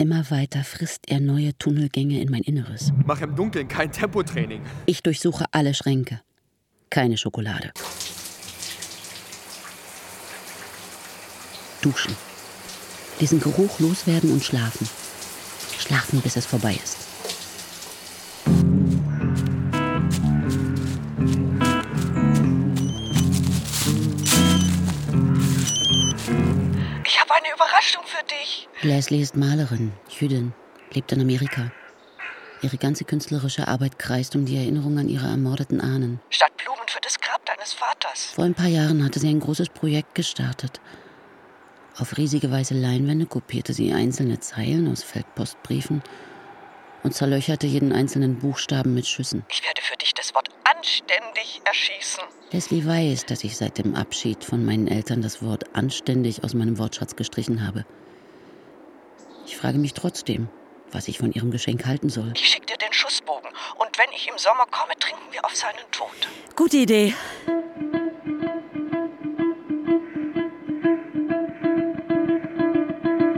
Immer 0.00 0.30
weiter 0.30 0.64
frisst 0.64 1.10
er 1.10 1.20
neue 1.20 1.52
Tunnelgänge 1.58 2.22
in 2.22 2.30
mein 2.30 2.40
Inneres. 2.40 2.90
Mach 3.04 3.20
im 3.20 3.36
Dunkeln 3.36 3.68
kein 3.68 3.92
Tempotraining. 3.92 4.62
Ich 4.86 5.02
durchsuche 5.02 5.44
alle 5.52 5.74
Schränke. 5.74 6.22
Keine 6.88 7.18
Schokolade. 7.18 7.70
Duschen. 11.82 12.16
Diesen 13.20 13.40
Geruch 13.40 13.78
loswerden 13.78 14.32
und 14.32 14.42
schlafen. 14.42 14.88
Schlafen, 15.78 16.22
bis 16.22 16.36
es 16.36 16.46
vorbei 16.46 16.80
ist. 16.82 16.96
Ich 27.04 27.20
habe 27.20 27.34
eine 27.34 27.52
Überraschung 27.54 28.04
für 28.06 28.24
dich. 28.24 28.69
Leslie 28.82 29.20
ist 29.20 29.36
Malerin, 29.36 29.92
Jüdin, 30.08 30.54
lebt 30.94 31.12
in 31.12 31.20
Amerika. 31.20 31.70
Ihre 32.62 32.78
ganze 32.78 33.04
künstlerische 33.04 33.68
Arbeit 33.68 33.98
kreist 33.98 34.34
um 34.34 34.46
die 34.46 34.56
Erinnerung 34.56 34.98
an 34.98 35.10
ihre 35.10 35.26
ermordeten 35.26 35.82
Ahnen. 35.82 36.18
Statt 36.30 36.56
Blumen 36.56 36.86
für 36.86 37.00
das 37.02 37.20
Grab 37.20 37.44
deines 37.44 37.74
Vaters. 37.74 38.32
Vor 38.34 38.44
ein 38.44 38.54
paar 38.54 38.68
Jahren 38.68 39.04
hatte 39.04 39.18
sie 39.18 39.28
ein 39.28 39.40
großes 39.40 39.68
Projekt 39.68 40.14
gestartet. 40.14 40.80
Auf 41.98 42.16
riesige 42.16 42.50
weiße 42.50 42.72
Leinwände 42.72 43.26
kopierte 43.26 43.74
sie 43.74 43.92
einzelne 43.92 44.40
Zeilen 44.40 44.90
aus 44.90 45.02
Feldpostbriefen 45.02 46.02
und 47.02 47.14
zerlöcherte 47.14 47.66
jeden 47.66 47.92
einzelnen 47.92 48.38
Buchstaben 48.38 48.94
mit 48.94 49.06
Schüssen. 49.06 49.44
Ich 49.50 49.62
werde 49.62 49.82
für 49.82 49.98
dich 49.98 50.14
das 50.14 50.34
Wort 50.34 50.48
anständig 50.64 51.60
erschießen. 51.66 52.24
Leslie 52.50 52.86
weiß, 52.86 53.26
dass 53.26 53.44
ich 53.44 53.58
seit 53.58 53.76
dem 53.76 53.94
Abschied 53.94 54.42
von 54.42 54.64
meinen 54.64 54.88
Eltern 54.88 55.20
das 55.20 55.42
Wort 55.42 55.64
anständig 55.76 56.44
aus 56.44 56.54
meinem 56.54 56.78
Wortschatz 56.78 57.14
gestrichen 57.14 57.66
habe. 57.66 57.84
Ich 59.60 59.62
frage 59.62 59.76
mich 59.76 59.92
trotzdem, 59.92 60.48
was 60.90 61.06
ich 61.06 61.18
von 61.18 61.32
ihrem 61.32 61.50
Geschenk 61.50 61.84
halten 61.84 62.08
soll. 62.08 62.32
Ich 62.34 62.48
schicke 62.48 62.64
dir 62.64 62.78
den 62.78 62.94
Schussbogen. 62.94 63.50
Und 63.76 63.98
wenn 63.98 64.10
ich 64.16 64.26
im 64.26 64.38
Sommer 64.38 64.64
komme, 64.70 64.94
trinken 64.98 65.30
wir 65.32 65.44
auf 65.44 65.54
seinen 65.54 65.84
Tod. 65.90 66.08
Gute 66.56 66.78
Idee. 66.78 67.14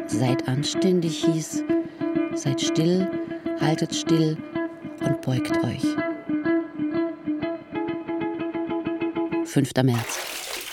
Seid 0.06 0.46
anständig 0.46 1.24
hieß, 1.24 1.64
seid 2.34 2.60
still, 2.60 3.10
haltet 3.60 3.92
still 3.92 4.38
und 5.00 5.20
beugt 5.22 5.56
euch. 5.64 5.82
5. 9.44 9.70
März. 9.82 10.20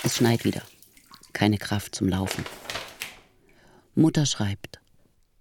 Es 0.04 0.14
schneit 0.14 0.44
wieder. 0.44 0.62
Keine 1.32 1.58
Kraft 1.58 1.96
zum 1.96 2.08
Laufen. 2.08 2.44
Mutter 3.96 4.26
schreibt. 4.26 4.79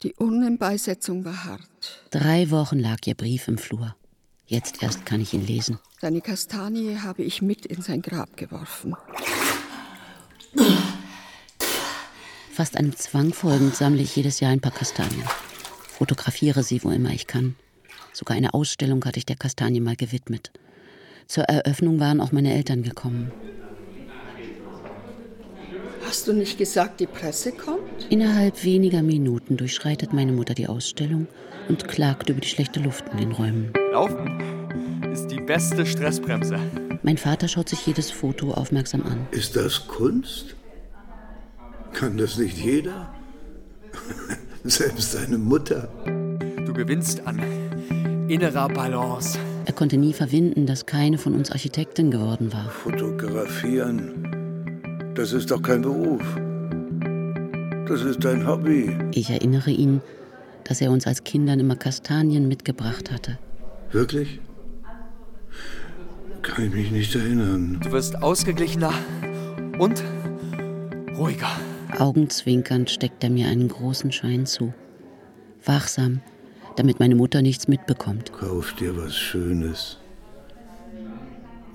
Die 0.01 0.15
Urnenbeisetzung 0.15 1.25
war 1.25 1.43
hart. 1.43 2.03
Drei 2.09 2.51
Wochen 2.51 2.79
lag 2.79 2.99
ihr 3.05 3.15
Brief 3.15 3.49
im 3.49 3.57
Flur. 3.57 3.95
Jetzt 4.45 4.81
erst 4.81 5.05
kann 5.05 5.19
ich 5.19 5.33
ihn 5.33 5.45
lesen. 5.45 5.77
Deine 5.99 6.21
Kastanie 6.21 6.99
habe 6.99 7.23
ich 7.23 7.41
mit 7.41 7.65
in 7.65 7.81
sein 7.81 8.01
Grab 8.01 8.37
geworfen. 8.37 8.95
Fast 12.53 12.77
einem 12.77 12.95
Zwang 12.95 13.33
folgend 13.33 13.75
sammle 13.75 14.01
ich 14.01 14.15
jedes 14.15 14.39
Jahr 14.39 14.51
ein 14.51 14.61
paar 14.61 14.71
Kastanien. 14.71 15.27
Fotografiere 15.89 16.63
sie, 16.63 16.81
wo 16.85 16.91
immer 16.91 17.11
ich 17.11 17.27
kann. 17.27 17.55
Sogar 18.13 18.37
eine 18.37 18.53
Ausstellung 18.53 19.03
hatte 19.03 19.19
ich 19.19 19.25
der 19.25 19.35
Kastanie 19.35 19.81
mal 19.81 19.97
gewidmet. 19.97 20.51
Zur 21.27 21.43
Eröffnung 21.43 21.99
waren 21.99 22.21
auch 22.21 22.31
meine 22.31 22.53
Eltern 22.53 22.83
gekommen. 22.83 23.31
Hast 26.09 26.27
du 26.27 26.33
nicht 26.33 26.57
gesagt, 26.57 27.01
die 27.01 27.05
Presse 27.05 27.51
kommt? 27.51 28.07
Innerhalb 28.09 28.63
weniger 28.63 29.03
Minuten 29.03 29.57
durchschreitet 29.57 30.11
meine 30.11 30.31
Mutter 30.31 30.55
die 30.55 30.65
Ausstellung 30.65 31.27
und 31.67 31.87
klagt 31.87 32.29
über 32.29 32.41
die 32.41 32.47
schlechte 32.47 32.79
Luft 32.79 33.05
in 33.11 33.19
den 33.19 33.31
Räumen. 33.31 33.71
Laufen 33.91 34.39
ist 35.13 35.27
die 35.27 35.39
beste 35.39 35.85
Stressbremse. 35.85 36.57
Mein 37.03 37.17
Vater 37.17 37.47
schaut 37.47 37.69
sich 37.69 37.85
jedes 37.85 38.09
Foto 38.09 38.53
aufmerksam 38.53 39.03
an. 39.03 39.27
Ist 39.29 39.55
das 39.55 39.87
Kunst? 39.87 40.55
Kann 41.93 42.17
das 42.17 42.39
nicht 42.39 42.57
jeder? 42.57 43.13
Selbst 44.63 45.11
seine 45.11 45.37
Mutter. 45.37 45.89
Du 46.65 46.73
gewinnst 46.73 47.27
an 47.27 47.39
innerer 48.27 48.67
Balance. 48.67 49.37
Er 49.65 49.73
konnte 49.73 49.97
nie 49.97 50.13
verwinden, 50.13 50.65
dass 50.65 50.87
keine 50.87 51.19
von 51.19 51.35
uns 51.35 51.51
Architektin 51.51 52.09
geworden 52.09 52.51
war. 52.51 52.67
Fotografieren, 52.71 54.38
das 55.19 55.33
ist 55.33 55.51
doch 55.51 55.61
kein 55.61 55.81
Beruf. 55.81 56.21
Das 57.89 58.01
ist 58.03 58.25
ein 58.25 58.47
Hobby. 58.47 58.97
Ich 59.11 59.29
erinnere 59.29 59.69
ihn, 59.69 60.01
dass 60.63 60.79
er 60.79 60.91
uns 60.91 61.07
als 61.07 61.25
Kindern 61.25 61.59
immer 61.59 61.75
Kastanien 61.75 62.47
mitgebracht 62.47 63.11
hatte. 63.11 63.37
Wirklich? 63.91 64.39
Kann 66.41 66.65
ich 66.67 66.73
mich 66.73 66.91
nicht 66.91 67.15
erinnern. 67.15 67.81
Du 67.83 67.91
wirst 67.91 68.21
ausgeglichener 68.23 68.93
und 69.77 70.01
ruhiger. 71.17 71.51
Augenzwinkernd 71.97 72.89
steckt 72.89 73.21
er 73.21 73.29
mir 73.29 73.49
einen 73.49 73.67
großen 73.67 74.13
Schein 74.13 74.45
zu. 74.45 74.73
Wachsam, 75.65 76.21
damit 76.77 77.01
meine 77.01 77.15
Mutter 77.15 77.41
nichts 77.41 77.67
mitbekommt. 77.67 78.31
Kauf 78.31 78.73
dir 78.75 78.95
was 78.95 79.17
Schönes. 79.17 79.98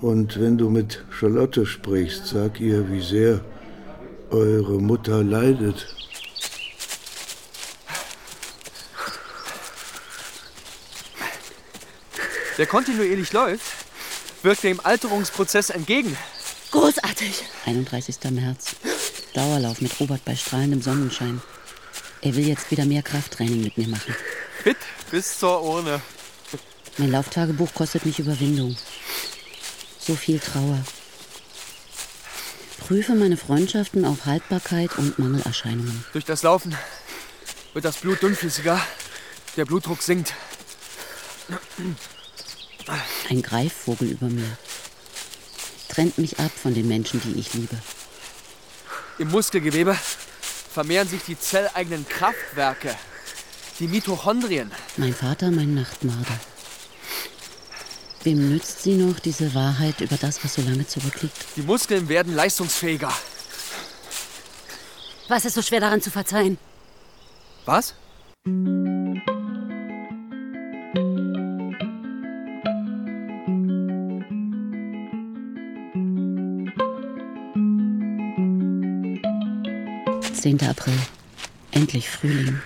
Und 0.01 0.39
wenn 0.39 0.57
du 0.57 0.69
mit 0.69 1.03
Charlotte 1.09 1.65
sprichst, 1.65 2.27
sag 2.27 2.59
ihr, 2.59 2.91
wie 2.91 3.01
sehr 3.01 3.41
eure 4.29 4.81
Mutter 4.81 5.23
leidet. 5.23 5.87
Wer 12.57 12.67
kontinuierlich 12.67 13.33
läuft, 13.33 13.65
wirkt 14.43 14.63
dem 14.63 14.79
Alterungsprozess 14.79 15.69
entgegen. 15.69 16.15
Großartig. 16.71 17.43
31. 17.65 18.17
März. 18.31 18.75
Dauerlauf 19.33 19.81
mit 19.81 19.99
Robert 19.99 20.23
bei 20.23 20.35
strahlendem 20.35 20.81
Sonnenschein. 20.81 21.41
Er 22.21 22.35
will 22.35 22.47
jetzt 22.47 22.71
wieder 22.71 22.85
mehr 22.85 23.01
Krafttraining 23.01 23.61
mit 23.61 23.77
mir 23.77 23.87
machen. 23.87 24.15
Fit 24.63 24.77
bis 25.11 25.37
zur 25.37 25.61
Urne. 25.61 26.01
Mein 26.97 27.11
Lauftagebuch 27.11 27.73
kostet 27.73 28.05
mich 28.05 28.19
Überwindung. 28.19 28.75
So 30.05 30.15
viel 30.15 30.39
Trauer. 30.39 30.83
Prüfe 32.77 33.15
meine 33.15 33.37
Freundschaften 33.37 34.05
auf 34.05 34.25
Haltbarkeit 34.27 34.95
und 34.99 35.17
Mangelerscheinungen. 35.17 36.05
Durch 36.13 36.25
das 36.25 36.43
Laufen 36.43 36.75
wird 37.73 37.85
das 37.85 37.97
Blut 37.97 38.21
dünnflüssiger, 38.21 38.79
der 39.57 39.65
Blutdruck 39.65 40.03
sinkt. 40.03 40.35
Ein 43.29 43.41
Greifvogel 43.41 44.11
über 44.11 44.27
mir. 44.27 44.57
Trennt 45.89 46.19
mich 46.19 46.37
ab 46.39 46.51
von 46.55 46.75
den 46.75 46.87
Menschen, 46.87 47.19
die 47.23 47.39
ich 47.39 47.55
liebe. 47.55 47.75
Im 49.17 49.31
Muskelgewebe 49.31 49.97
vermehren 50.71 51.07
sich 51.07 51.23
die 51.23 51.39
zelleigenen 51.39 52.07
Kraftwerke, 52.07 52.95
die 53.79 53.87
Mitochondrien. 53.87 54.71
Mein 54.97 55.15
Vater, 55.15 55.49
mein 55.49 55.73
Nachtmarder. 55.73 56.39
Wem 58.25 58.49
nützt 58.49 58.81
sie 58.81 58.95
noch 58.95 59.19
diese 59.19 59.53
Wahrheit 59.53 60.01
über 60.01 60.17
das, 60.17 60.43
was 60.43 60.55
so 60.55 60.63
lange 60.63 60.87
zurückliegt? 60.87 61.45
Die 61.55 61.61
Muskeln 61.61 62.09
werden 62.09 62.33
leistungsfähiger. 62.33 63.13
Was 65.27 65.45
ist 65.45 65.53
so 65.53 65.61
schwer 65.61 65.79
daran 65.79 66.01
zu 66.01 66.09
verzeihen? 66.09 66.57
Was? 67.65 67.93
Zehnter 80.33 80.71
April. 80.71 80.97
Endlich 81.73 82.09
Frühling. 82.09 82.59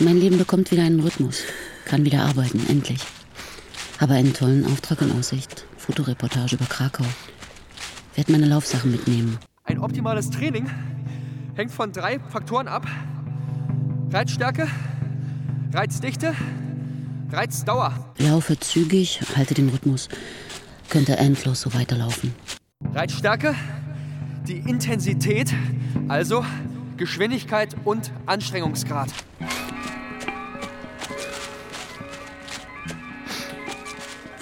Mein 0.00 0.16
Leben 0.16 0.36
bekommt 0.36 0.72
wieder 0.72 0.82
einen 0.82 0.98
Rhythmus. 0.98 1.42
Kann 1.84 2.04
wieder 2.04 2.24
arbeiten, 2.24 2.66
endlich. 2.68 2.98
Habe 3.98 4.14
einen 4.14 4.32
tollen 4.32 4.64
Auftrag 4.66 5.02
in 5.02 5.12
Aussicht. 5.12 5.66
Fotoreportage 5.76 6.54
über 6.54 6.66
Krakau. 6.66 7.04
Werd 8.14 8.28
meine 8.28 8.46
Laufsachen 8.46 8.90
mitnehmen. 8.90 9.38
Ein 9.64 9.80
optimales 9.80 10.30
Training 10.30 10.68
hängt 11.54 11.72
von 11.72 11.92
drei 11.92 12.20
Faktoren 12.20 12.68
ab. 12.68 12.86
Reizstärke, 14.10 14.68
Reizdichte, 15.72 16.34
Reizdauer. 17.30 18.14
Laufe 18.18 18.58
zügig, 18.58 19.20
halte 19.36 19.54
den 19.54 19.68
Rhythmus. 19.68 20.08
Könnte 20.88 21.16
endlos 21.16 21.60
so 21.62 21.74
weiterlaufen. 21.74 22.34
Reizstärke 22.94 23.54
die 24.48 24.58
Intensität, 24.58 25.52
also 26.08 26.44
Geschwindigkeit 26.96 27.76
und 27.84 28.12
Anstrengungsgrad. 28.26 29.10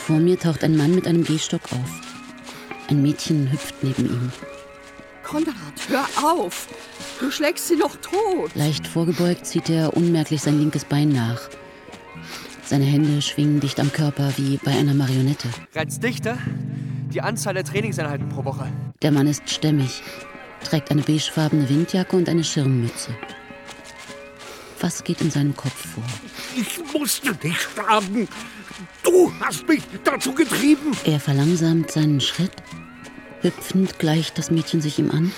Vor 0.06 0.20
mir 0.20 0.38
taucht 0.38 0.62
ein 0.62 0.76
Mann 0.76 0.94
mit 0.94 1.08
einem 1.08 1.24
Gehstock 1.24 1.62
auf. 1.72 2.00
Ein 2.88 3.02
Mädchen 3.02 3.50
hüpft 3.50 3.74
neben 3.82 4.06
ihm. 4.06 4.32
Konrad, 5.24 5.56
hör 5.88 6.06
auf! 6.22 6.68
Du 7.18 7.28
schlägst 7.32 7.66
sie 7.66 7.74
noch 7.74 7.96
tot! 7.96 8.54
Leicht 8.54 8.86
vorgebeugt 8.86 9.44
zieht 9.44 9.68
er 9.68 9.96
unmerklich 9.96 10.42
sein 10.42 10.60
linkes 10.60 10.84
Bein 10.84 11.08
nach. 11.08 11.40
Seine 12.64 12.84
Hände 12.84 13.20
schwingen 13.20 13.58
dicht 13.58 13.80
am 13.80 13.92
Körper 13.92 14.32
wie 14.36 14.58
bei 14.58 14.70
einer 14.70 14.94
Marionette. 14.94 15.48
Reizt 15.74 16.00
dichter 16.04 16.38
die 17.12 17.20
Anzahl 17.20 17.54
der 17.54 17.64
Trainingseinheiten 17.64 18.28
pro 18.28 18.44
Woche. 18.44 18.70
Der 19.02 19.10
Mann 19.10 19.26
ist 19.26 19.50
stämmig, 19.50 20.04
trägt 20.62 20.92
eine 20.92 21.02
beigefarbene 21.02 21.68
Windjacke 21.68 22.14
und 22.14 22.28
eine 22.28 22.44
Schirmmütze. 22.44 23.10
Was 24.80 25.02
geht 25.02 25.20
in 25.20 25.32
seinem 25.32 25.56
Kopf 25.56 25.94
vor? 25.94 26.04
Ich 26.54 26.78
musste 26.92 27.34
dich 27.34 27.58
schlagen. 27.58 28.28
Du 29.02 29.32
hast 29.40 29.66
mich 29.68 29.82
dazu 30.04 30.32
getrieben. 30.32 30.92
Er 31.04 31.20
verlangsamt 31.20 31.90
seinen 31.90 32.20
Schritt. 32.20 32.52
Hüpfend 33.40 33.98
gleicht 33.98 34.38
das 34.38 34.50
Mädchen 34.50 34.80
sich 34.80 34.98
ihm 34.98 35.10
an, 35.10 35.30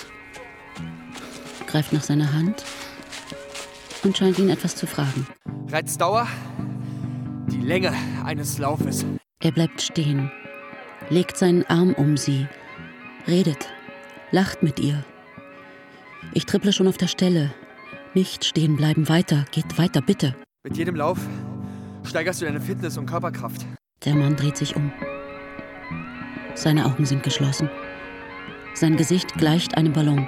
greift 1.66 1.92
nach 1.92 2.02
seiner 2.02 2.32
Hand 2.32 2.64
und 4.02 4.16
scheint 4.16 4.38
ihn 4.38 4.48
etwas 4.48 4.76
zu 4.76 4.86
fragen. 4.86 5.26
Reizdauer, 5.68 6.26
die 7.48 7.60
Länge 7.60 7.92
eines 8.24 8.58
Laufes. 8.58 9.04
Er 9.40 9.52
bleibt 9.52 9.82
stehen, 9.82 10.30
legt 11.10 11.36
seinen 11.36 11.66
Arm 11.66 11.92
um 11.94 12.16
sie, 12.16 12.46
redet, 13.26 13.68
lacht 14.30 14.62
mit 14.62 14.80
ihr. 14.80 15.04
Ich 16.32 16.46
tripple 16.46 16.72
schon 16.72 16.88
auf 16.88 16.96
der 16.96 17.08
Stelle. 17.08 17.52
Nicht 18.14 18.44
stehen 18.44 18.76
bleiben, 18.76 19.08
weiter, 19.08 19.44
geht 19.50 19.76
weiter, 19.76 20.00
bitte. 20.00 20.34
Mit 20.64 20.76
jedem 20.76 20.96
Lauf 20.96 21.18
steigerst 22.08 22.40
du 22.40 22.46
deine 22.46 22.60
Fitness 22.60 22.96
und 22.96 23.06
Körperkraft. 23.06 23.66
Der 24.04 24.14
Mann 24.14 24.36
dreht 24.36 24.56
sich 24.56 24.74
um. 24.76 24.92
Seine 26.54 26.86
Augen 26.86 27.04
sind 27.04 27.22
geschlossen. 27.22 27.70
Sein 28.74 28.96
Gesicht 28.96 29.34
gleicht 29.34 29.76
einem 29.76 29.92
Ballon. 29.92 30.26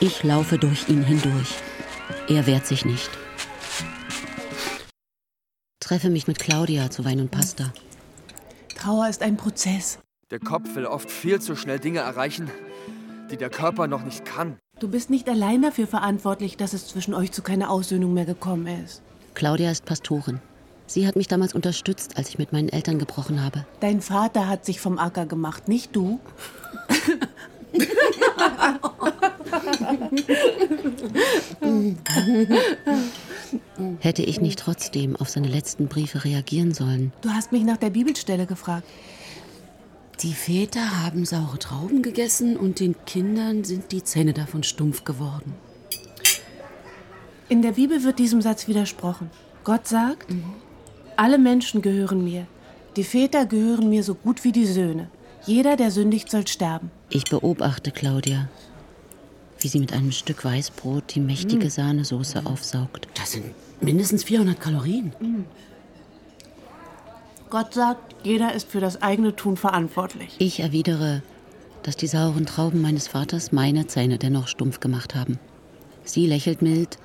Ich 0.00 0.22
laufe 0.22 0.58
durch 0.58 0.88
ihn 0.88 1.02
hindurch. 1.02 1.54
Er 2.28 2.46
wehrt 2.46 2.66
sich 2.66 2.84
nicht. 2.84 3.10
Treffe 5.80 6.10
mich 6.10 6.26
mit 6.26 6.38
Claudia 6.38 6.90
zu 6.90 7.04
Wein 7.04 7.20
und 7.20 7.30
Pasta. 7.30 7.72
Trauer 8.76 9.08
ist 9.08 9.22
ein 9.22 9.36
Prozess. 9.36 9.98
Der 10.30 10.40
Kopf 10.40 10.74
will 10.74 10.86
oft 10.86 11.10
viel 11.10 11.40
zu 11.40 11.56
schnell 11.56 11.78
Dinge 11.78 12.00
erreichen, 12.00 12.50
die 13.30 13.36
der 13.36 13.50
Körper 13.50 13.86
noch 13.86 14.02
nicht 14.02 14.24
kann. 14.24 14.58
Du 14.80 14.88
bist 14.88 15.10
nicht 15.10 15.28
allein 15.28 15.62
dafür 15.62 15.86
verantwortlich, 15.86 16.56
dass 16.56 16.72
es 16.72 16.88
zwischen 16.88 17.14
euch 17.14 17.30
zu 17.32 17.42
keiner 17.42 17.70
Aussöhnung 17.70 18.14
mehr 18.14 18.24
gekommen 18.24 18.66
ist. 18.66 19.02
Claudia 19.34 19.70
ist 19.70 19.84
Pastorin. 19.84 20.40
Sie 20.86 21.06
hat 21.06 21.16
mich 21.16 21.28
damals 21.28 21.54
unterstützt, 21.54 22.16
als 22.16 22.28
ich 22.28 22.38
mit 22.38 22.52
meinen 22.52 22.68
Eltern 22.68 22.98
gebrochen 22.98 23.42
habe. 23.42 23.64
Dein 23.80 24.00
Vater 24.00 24.48
hat 24.48 24.64
sich 24.66 24.80
vom 24.80 24.98
Acker 24.98 25.26
gemacht, 25.26 25.68
nicht 25.68 25.96
du. 25.96 26.20
Hätte 34.00 34.22
ich 34.22 34.40
nicht 34.40 34.58
trotzdem 34.58 35.16
auf 35.16 35.30
seine 35.30 35.48
letzten 35.48 35.88
Briefe 35.88 36.24
reagieren 36.24 36.74
sollen? 36.74 37.12
Du 37.22 37.30
hast 37.30 37.52
mich 37.52 37.64
nach 37.64 37.78
der 37.78 37.90
Bibelstelle 37.90 38.46
gefragt. 38.46 38.86
Die 40.20 40.34
Väter 40.34 41.02
haben 41.02 41.24
saure 41.24 41.58
Trauben 41.58 42.02
gegessen 42.02 42.56
und 42.56 42.80
den 42.80 42.94
Kindern 43.06 43.64
sind 43.64 43.92
die 43.92 44.04
Zähne 44.04 44.32
davon 44.32 44.62
stumpf 44.62 45.04
geworden. 45.04 45.54
In 47.52 47.60
der 47.60 47.72
Bibel 47.72 48.02
wird 48.02 48.18
diesem 48.18 48.40
Satz 48.40 48.66
widersprochen. 48.66 49.28
Gott 49.62 49.86
sagt, 49.86 50.26
alle 51.16 51.36
Menschen 51.36 51.82
gehören 51.82 52.24
mir. 52.24 52.46
Die 52.96 53.04
Väter 53.04 53.44
gehören 53.44 53.90
mir 53.90 54.02
so 54.04 54.14
gut 54.14 54.42
wie 54.42 54.52
die 54.52 54.64
Söhne. 54.64 55.10
Jeder, 55.44 55.76
der 55.76 55.90
sündigt, 55.90 56.30
soll 56.30 56.46
sterben. 56.46 56.90
Ich 57.10 57.24
beobachte 57.24 57.90
Claudia, 57.90 58.48
wie 59.60 59.68
sie 59.68 59.80
mit 59.80 59.92
einem 59.92 60.12
Stück 60.12 60.46
Weißbrot 60.46 61.14
die 61.14 61.20
mächtige 61.20 61.68
Sahnesoße 61.68 62.46
aufsaugt. 62.46 63.06
Das 63.12 63.32
sind 63.32 63.44
mindestens 63.82 64.24
400 64.24 64.58
Kalorien. 64.58 65.12
Gott 67.50 67.74
sagt, 67.74 68.14
jeder 68.24 68.54
ist 68.54 68.70
für 68.70 68.80
das 68.80 69.02
eigene 69.02 69.36
Tun 69.36 69.58
verantwortlich. 69.58 70.36
Ich 70.38 70.60
erwidere, 70.60 71.22
dass 71.82 71.98
die 71.98 72.06
sauren 72.06 72.46
Trauben 72.46 72.80
meines 72.80 73.08
Vaters 73.08 73.52
meine 73.52 73.86
Zähne 73.88 74.16
dennoch 74.16 74.48
stumpf 74.48 74.80
gemacht 74.80 75.14
haben. 75.14 75.38
Sie 76.02 76.26
lächelt 76.26 76.62
mild, 76.62 76.96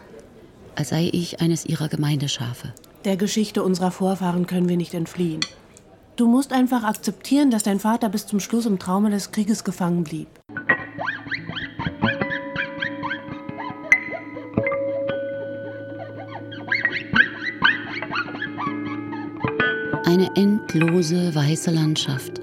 als 0.77 0.89
sei 0.89 1.09
ich 1.11 1.41
eines 1.41 1.65
ihrer 1.65 1.89
Gemeindeschafe. 1.89 2.73
Der 3.03 3.17
Geschichte 3.17 3.63
unserer 3.63 3.91
Vorfahren 3.91 4.45
können 4.45 4.69
wir 4.69 4.77
nicht 4.77 4.93
entfliehen. 4.93 5.41
Du 6.15 6.27
musst 6.27 6.53
einfach 6.53 6.83
akzeptieren, 6.83 7.51
dass 7.51 7.63
dein 7.63 7.79
Vater 7.79 8.09
bis 8.09 8.27
zum 8.27 8.39
Schluss 8.39 8.65
im 8.65 8.79
Traume 8.79 9.09
des 9.09 9.31
Krieges 9.31 9.63
gefangen 9.63 10.03
blieb. 10.03 10.27
Eine 20.05 20.29
endlose 20.35 21.33
weiße 21.33 21.71
Landschaft. 21.71 22.41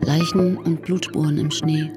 Leichen 0.00 0.56
und 0.58 0.82
Blutspuren 0.82 1.38
im 1.38 1.50
Schnee. 1.50 1.90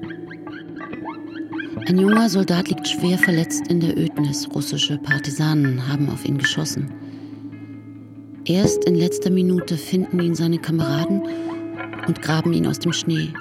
Ein 1.88 1.98
junger 1.98 2.28
Soldat 2.28 2.68
liegt 2.68 2.88
schwer 2.88 3.16
verletzt 3.16 3.68
in 3.68 3.78
der 3.78 3.96
Ödnis. 3.96 4.48
Russische 4.52 4.98
Partisanen 4.98 5.86
haben 5.86 6.10
auf 6.10 6.24
ihn 6.24 6.36
geschossen. 6.36 6.90
Erst 8.44 8.84
in 8.86 8.96
letzter 8.96 9.30
Minute 9.30 9.76
finden 9.76 10.18
ihn 10.18 10.34
seine 10.34 10.58
Kameraden 10.58 11.22
und 12.08 12.22
graben 12.22 12.52
ihn 12.54 12.66
aus 12.66 12.80
dem 12.80 12.92
Schnee. 12.92 13.32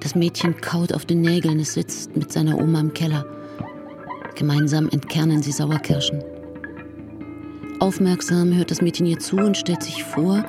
Das 0.00 0.14
Mädchen 0.14 0.58
kaut 0.58 0.94
auf 0.94 1.04
den 1.04 1.20
Nägeln, 1.20 1.60
es 1.60 1.74
sitzt 1.74 2.16
mit 2.16 2.32
seiner 2.32 2.58
Oma 2.58 2.80
im 2.80 2.94
Keller. 2.94 3.26
Gemeinsam 4.34 4.88
entkernen 4.88 5.42
sie 5.42 5.52
Sauerkirschen. 5.52 6.24
Aufmerksam 7.78 8.54
hört 8.54 8.70
das 8.70 8.80
Mädchen 8.80 9.04
ihr 9.04 9.18
zu 9.18 9.36
und 9.36 9.58
stellt 9.58 9.82
sich 9.82 10.02
vor, 10.02 10.42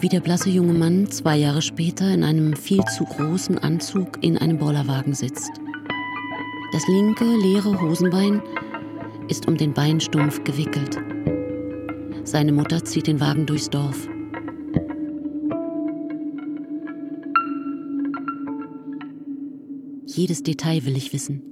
wie 0.00 0.08
der 0.08 0.20
blasse 0.20 0.48
junge 0.48 0.74
Mann 0.74 1.10
zwei 1.10 1.36
Jahre 1.36 1.60
später 1.60 2.12
in 2.12 2.22
einem 2.22 2.54
viel 2.54 2.84
zu 2.96 3.04
großen 3.04 3.58
Anzug 3.58 4.22
in 4.22 4.38
einem 4.38 4.58
Bollerwagen 4.58 5.12
sitzt. 5.12 5.50
Das 6.72 6.86
linke, 6.86 7.24
leere 7.24 7.80
Hosenbein 7.80 8.40
ist 9.28 9.48
um 9.48 9.56
den 9.56 9.74
Beinstumpf 9.74 10.44
gewickelt. 10.44 10.98
Seine 12.22 12.52
Mutter 12.52 12.84
zieht 12.84 13.08
den 13.08 13.20
Wagen 13.20 13.46
durchs 13.46 13.70
Dorf. 13.70 14.08
Jedes 20.06 20.42
Detail 20.42 20.84
will 20.84 20.96
ich 20.96 21.12
wissen. 21.12 21.42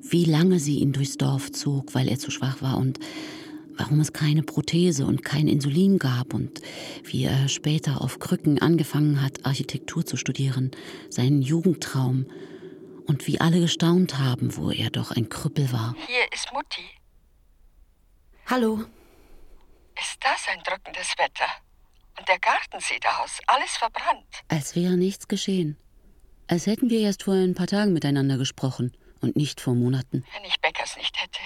Wie 0.00 0.24
lange 0.24 0.58
sie 0.58 0.78
ihn 0.78 0.92
durchs 0.92 1.16
Dorf 1.16 1.52
zog, 1.52 1.94
weil 1.94 2.08
er 2.08 2.18
zu 2.18 2.30
schwach 2.30 2.62
war 2.62 2.78
und 2.78 2.98
warum 3.76 4.00
es 4.00 4.12
keine 4.12 4.42
Prothese 4.42 5.06
und 5.06 5.24
kein 5.24 5.48
Insulin 5.48 5.98
gab 5.98 6.34
und 6.34 6.60
wie 7.04 7.24
er 7.24 7.48
später 7.48 8.00
auf 8.00 8.18
Krücken 8.18 8.60
angefangen 8.60 9.22
hat, 9.22 9.44
Architektur 9.44 10.04
zu 10.04 10.16
studieren, 10.16 10.70
seinen 11.10 11.42
Jugendtraum 11.42 12.26
und 13.06 13.26
wie 13.26 13.40
alle 13.40 13.60
gestaunt 13.60 14.18
haben, 14.18 14.56
wo 14.56 14.70
er 14.70 14.90
doch 14.90 15.10
ein 15.10 15.28
Krüppel 15.28 15.72
war. 15.72 15.94
Hier 16.06 16.32
ist 16.32 16.52
Mutti. 16.52 16.82
Hallo. 18.46 18.84
Ist 19.98 20.18
das 20.20 20.46
ein 20.52 20.62
drückendes 20.64 21.14
Wetter? 21.18 21.46
Und 22.18 22.28
der 22.28 22.38
Garten 22.38 22.80
sieht 22.80 23.04
aus, 23.06 23.38
alles 23.46 23.76
verbrannt. 23.76 24.26
Als 24.48 24.76
wäre 24.76 24.96
nichts 24.96 25.28
geschehen. 25.28 25.76
Als 26.46 26.66
hätten 26.66 26.90
wir 26.90 27.00
erst 27.00 27.24
vor 27.24 27.34
ein 27.34 27.54
paar 27.54 27.66
Tagen 27.66 27.92
miteinander 27.92 28.36
gesprochen 28.36 28.96
und 29.20 29.36
nicht 29.36 29.60
vor 29.60 29.74
Monaten. 29.74 30.24
Wenn 30.34 30.44
ich 30.44 30.60
Bäckers 30.60 30.96
nicht 30.96 31.20
hätte. 31.20 31.40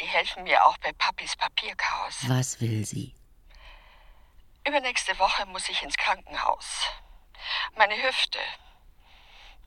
Die 0.00 0.06
helfen 0.06 0.44
mir 0.44 0.64
auch 0.64 0.76
bei 0.78 0.92
Papis 0.92 1.36
Papierchaos. 1.36 2.28
Was 2.28 2.60
will 2.60 2.84
sie? 2.84 3.14
Übernächste 4.66 5.18
Woche 5.18 5.46
muss 5.46 5.68
ich 5.68 5.82
ins 5.82 5.96
Krankenhaus. 5.96 6.86
Meine 7.76 7.94
Hüfte. 7.94 8.38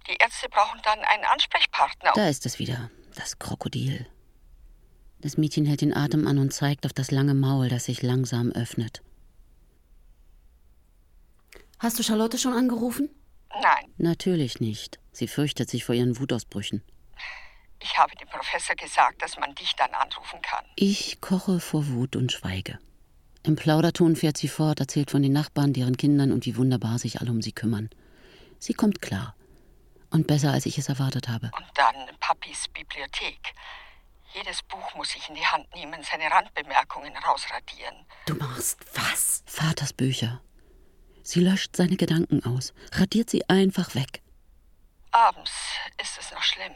Die 0.08 0.16
Ärzte 0.16 0.50
brauchen 0.50 0.80
dann 0.84 1.00
einen 1.00 1.26
Ansprechpartner. 1.26 2.12
Da 2.16 2.28
ist 2.28 2.46
es 2.46 2.60
wieder, 2.60 2.90
das 3.16 3.40
Krokodil. 3.40 4.08
Das 5.20 5.38
Mädchen 5.38 5.66
hält 5.66 5.82
den 5.82 5.96
Atem 5.96 6.28
an 6.28 6.40
und 6.40 6.52
zeigt 6.54 6.86
auf 6.86 6.94
das 6.94 7.12
lange 7.12 7.34
Maul, 7.34 7.70
das 7.70 7.86
sich 7.86 8.02
langsam 8.02 8.52
öffnet. 8.52 9.02
Hast 11.80 12.00
du 12.00 12.04
Charlotte 12.04 12.38
schon 12.38 12.54
angerufen? 12.54 13.10
Nein, 13.62 13.94
Natürlich 13.98 14.60
nicht. 14.60 15.00
Sie 15.12 15.28
fürchtet 15.28 15.70
sich 15.70 15.84
vor 15.84 15.94
ihren 15.94 16.18
Wutausbrüchen. 16.20 16.84
Ich 17.82 17.98
habe 17.98 18.16
dem 18.16 18.28
Professor 18.28 18.76
gesagt, 18.76 19.22
dass 19.22 19.38
man 19.38 19.54
dich 19.56 19.76
dann 19.76 19.94
anrufen 19.94 20.42
kann. 20.42 20.66
Ich 20.76 21.20
koche 21.22 21.60
vor 21.60 21.88
Wut 21.88 22.16
und 22.16 22.32
schweige. 22.32 22.80
Im 23.44 23.56
Plauderton 23.56 24.16
fährt 24.16 24.38
sie 24.38 24.48
fort, 24.48 24.80
erzählt 24.80 25.10
von 25.10 25.24
den 25.24 25.34
Nachbarn, 25.34 25.74
deren 25.74 25.98
Kindern 25.98 26.32
und 26.32 26.46
wie 26.46 26.58
wunderbar 26.58 27.00
sich 27.00 27.22
alle 27.22 27.32
um 27.32 27.42
sie 27.42 27.54
kümmern. 27.54 27.90
Sie 28.60 28.74
kommt 28.74 29.02
klar. 29.02 29.36
Und 30.12 30.28
besser, 30.28 30.52
als 30.52 30.66
ich 30.66 30.78
es 30.78 30.90
erwartet 30.90 31.28
habe. 31.28 31.50
Und 31.58 31.66
dann 31.76 31.96
Papis 32.20 32.68
Bibliothek. 32.68 33.54
Jedes 34.34 34.62
Buch 34.64 34.96
muss 34.96 35.16
ich 35.16 35.28
in 35.28 35.36
die 35.36 35.46
Hand 35.46 35.74
nehmen, 35.74 36.02
seine 36.04 36.30
Randbemerkungen 36.32 37.16
rausradieren. 37.18 38.06
Du 38.26 38.36
machst 38.36 38.78
was? 38.94 39.44
Vaters 39.46 39.94
Bücher. 39.94 40.42
Sie 41.24 41.40
löscht 41.40 41.76
seine 41.76 41.98
Gedanken 41.98 42.44
aus, 42.46 42.74
radiert 42.94 43.30
sie 43.30 43.48
einfach 43.50 43.96
weg. 43.96 44.22
Abends 45.12 45.52
ist 46.02 46.18
es 46.20 46.32
noch 46.32 46.42
schlimm. 46.42 46.74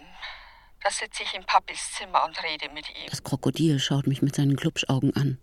Da 0.86 0.91
sitze 0.91 1.24
ich 1.24 1.34
in 1.34 1.43
Papis 1.43 1.93
Zimmer 1.93 2.24
und 2.26 2.38
rede 2.43 2.69
mit 2.69 2.88
ihm. 2.89 3.10
Das 3.10 3.24
Krokodil 3.24 3.80
schaut 3.80 4.06
mich 4.06 4.21
mit 4.21 4.36
seinen 4.36 4.56
Glubschaugen 4.56 5.15
an. 5.15 5.39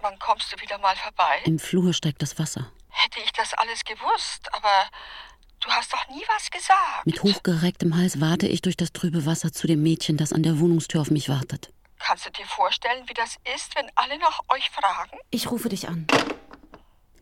Wann 0.00 0.16
kommst 0.20 0.52
du 0.52 0.60
wieder 0.62 0.78
mal 0.78 0.94
vorbei? 0.94 1.40
Im 1.44 1.58
Flur 1.58 1.92
steigt 1.92 2.22
das 2.22 2.38
Wasser. 2.38 2.70
Hätte 2.90 3.18
ich 3.18 3.32
das 3.32 3.52
alles 3.54 3.82
gewusst, 3.82 4.46
aber 4.52 4.88
du 5.58 5.68
hast 5.70 5.92
doch 5.92 6.06
nie 6.08 6.22
was 6.28 6.52
gesagt. 6.52 7.04
Mit 7.04 7.20
hochgerecktem 7.20 7.96
Hals 7.96 8.20
warte 8.20 8.46
ich 8.46 8.62
durch 8.62 8.76
das 8.76 8.92
trübe 8.92 9.26
Wasser 9.26 9.52
zu 9.52 9.66
dem 9.66 9.82
Mädchen, 9.82 10.18
das 10.18 10.32
an 10.32 10.44
der 10.44 10.60
Wohnungstür 10.60 11.00
auf 11.00 11.10
mich 11.10 11.28
wartet. 11.28 11.72
Kannst 11.98 12.24
du 12.26 12.30
dir 12.30 12.46
vorstellen, 12.46 13.08
wie 13.08 13.14
das 13.14 13.34
ist, 13.56 13.74
wenn 13.74 13.90
alle 13.96 14.16
nach 14.18 14.38
euch 14.50 14.70
fragen? 14.70 15.18
Ich 15.30 15.50
rufe 15.50 15.68
dich 15.68 15.88
an. 15.88 16.06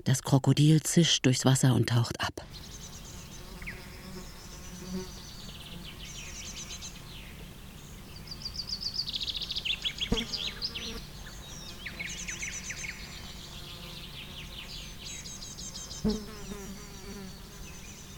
Das 0.05 0.23
Krokodil 0.23 0.83
zischt 0.83 1.25
durchs 1.25 1.47
Wasser 1.47 1.73
und 1.73 1.89
taucht 1.89 2.21
ab. 2.21 2.35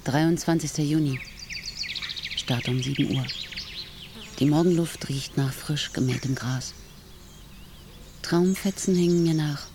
Dreiundzwanzigster 0.06 0.84
Juni. 0.84 1.18
Start 2.36 2.68
um 2.68 2.80
7 2.80 3.16
Uhr. 3.16 3.24
Die 4.38 4.46
Morgenluft 4.46 5.08
riecht 5.08 5.36
nach 5.36 5.52
frisch 5.52 5.92
gemähtem 5.92 6.36
Gras. 6.36 6.74
Traumfetzen 8.22 8.94
hängen 8.94 9.24
mir 9.24 9.34
nach. 9.34 9.66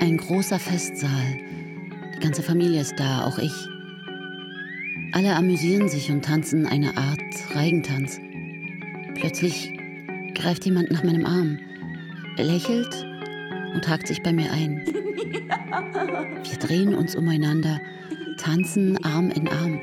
Ein 0.00 0.16
großer 0.16 0.58
Festsaal. 0.58 1.36
Die 2.16 2.20
ganze 2.20 2.42
Familie 2.42 2.80
ist 2.80 2.94
da, 2.98 3.26
auch 3.26 3.36
ich. 3.36 3.52
Alle 5.12 5.36
amüsieren 5.36 5.90
sich 5.90 6.10
und 6.10 6.24
tanzen 6.24 6.64
eine 6.64 6.96
Art 6.96 7.20
Reigentanz. 7.54 8.18
Plötzlich 9.16 9.74
greift 10.40 10.64
jemand 10.64 10.90
nach 10.90 11.04
meinem 11.04 11.26
Arm, 11.26 11.58
lächelt 12.38 13.06
und 13.74 13.86
hakt 13.86 14.06
sich 14.06 14.22
bei 14.22 14.32
mir 14.32 14.50
ein. 14.50 14.82
Wir 14.86 16.58
drehen 16.58 16.94
uns 16.94 17.14
umeinander, 17.14 17.78
tanzen 18.38 19.02
Arm 19.04 19.30
in 19.30 19.46
Arm. 19.48 19.78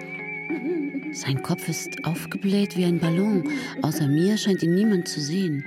Sein 1.11 1.43
Kopf 1.43 1.69
ist 1.69 2.03
aufgebläht 2.05 2.75
wie 2.75 2.85
ein 2.85 2.99
Ballon. 2.99 3.43
Außer 3.83 4.07
mir 4.07 4.35
scheint 4.37 4.63
ihn 4.63 4.73
niemand 4.73 5.07
zu 5.07 5.21
sehen. 5.21 5.63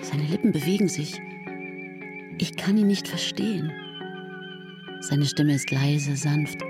Seine 0.00 0.24
Lippen 0.24 0.52
bewegen 0.52 0.88
sich. 0.88 1.20
Ich 2.38 2.56
kann 2.56 2.76
ihn 2.76 2.86
nicht 2.86 3.08
verstehen. 3.08 3.72
Seine 5.00 5.26
Stimme 5.26 5.54
ist 5.54 5.70
leise, 5.72 6.16
sanft. 6.16 6.62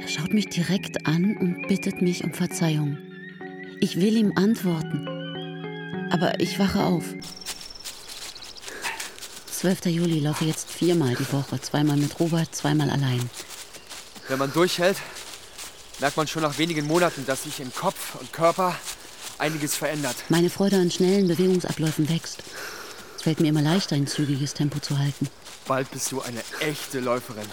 Er 0.00 0.08
schaut 0.08 0.32
mich 0.32 0.46
direkt 0.46 1.06
an 1.06 1.36
und 1.36 1.68
bittet 1.68 2.00
mich 2.00 2.24
um 2.24 2.32
Verzeihung. 2.32 2.96
Ich 3.80 4.00
will 4.00 4.16
ihm 4.16 4.32
antworten. 4.36 5.13
Aber 6.24 6.40
ich 6.40 6.58
wache 6.58 6.82
auf. 6.82 7.04
12. 9.50 9.84
Juli 9.86 10.20
laufe 10.20 10.46
jetzt 10.46 10.70
viermal 10.70 11.14
die 11.14 11.32
Woche. 11.34 11.60
Zweimal 11.60 11.98
mit 11.98 12.18
Robert, 12.18 12.54
zweimal 12.54 12.88
allein. 12.88 13.28
Wenn 14.28 14.38
man 14.38 14.50
durchhält, 14.50 14.96
merkt 16.00 16.16
man 16.16 16.26
schon 16.26 16.40
nach 16.40 16.56
wenigen 16.56 16.86
Monaten, 16.86 17.26
dass 17.26 17.42
sich 17.42 17.60
in 17.60 17.70
Kopf 17.74 18.14
und 18.14 18.32
Körper 18.32 18.74
einiges 19.36 19.76
verändert. 19.76 20.16
Meine 20.30 20.48
Freude 20.48 20.76
an 20.76 20.90
schnellen 20.90 21.28
Bewegungsabläufen 21.28 22.08
wächst. 22.08 22.42
Es 23.16 23.22
fällt 23.22 23.40
mir 23.40 23.48
immer 23.48 23.60
leichter, 23.60 23.94
ein 23.94 24.06
zügiges 24.06 24.54
Tempo 24.54 24.78
zu 24.78 24.98
halten. 24.98 25.28
Bald 25.66 25.90
bist 25.90 26.10
du 26.10 26.22
eine 26.22 26.40
echte 26.60 27.00
Läuferin. 27.00 27.48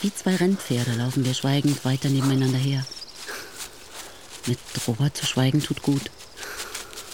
Wie 0.00 0.12
zwei 0.12 0.34
Rennpferde 0.34 0.94
laufen 0.94 1.24
wir 1.24 1.34
schweigend 1.34 1.84
weiter 1.84 2.08
nebeneinander 2.08 2.58
her. 2.58 2.84
Mit 4.46 4.58
Robert 4.88 5.16
zu 5.16 5.26
schweigen 5.26 5.62
tut 5.62 5.82
gut. 5.82 6.10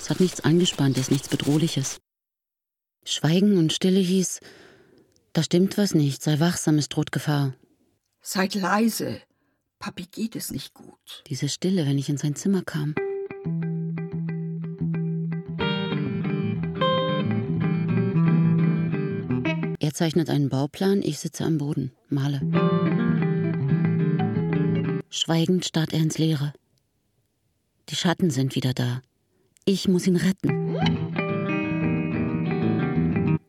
Es 0.06 0.10
hat 0.10 0.20
nichts 0.20 0.40
Angespanntes, 0.42 1.10
nichts 1.10 1.28
Bedrohliches. 1.28 1.98
Schweigen 3.04 3.58
und 3.58 3.72
Stille 3.72 3.98
hieß, 3.98 4.38
da 5.32 5.42
stimmt 5.42 5.76
was 5.78 5.94
nicht, 5.94 6.22
sei 6.22 6.38
wachsam, 6.38 6.78
es 6.78 6.88
droht 6.88 7.10
Gefahr. 7.10 7.56
Seid 8.20 8.54
leise. 8.54 9.20
Papi 9.80 10.06
geht 10.06 10.36
es 10.36 10.52
nicht 10.52 10.74
gut. 10.74 11.24
Diese 11.26 11.48
Stille, 11.48 11.88
wenn 11.88 11.98
ich 11.98 12.08
in 12.08 12.18
sein 12.18 12.36
Zimmer 12.36 12.62
kam. 12.62 12.94
Er 19.80 19.92
zeichnet 19.92 20.30
einen 20.30 20.50
Bauplan, 20.50 21.02
ich 21.02 21.18
sitze 21.18 21.42
am 21.42 21.58
Boden, 21.58 21.90
male. 22.08 22.38
Schweigend 25.10 25.64
starrt 25.64 25.92
er 25.92 25.98
ins 25.98 26.18
Leere. 26.18 26.52
Die 27.88 27.96
Schatten 27.96 28.30
sind 28.30 28.54
wieder 28.54 28.72
da. 28.72 29.02
Ich 29.68 29.88
muss 29.88 30.06
ihn 30.06 30.14
retten. 30.14 30.76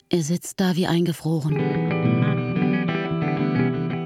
Er 0.09 0.23
sitzt 0.23 0.59
da 0.59 0.75
wie 0.75 0.87
eingefroren. 0.87 1.53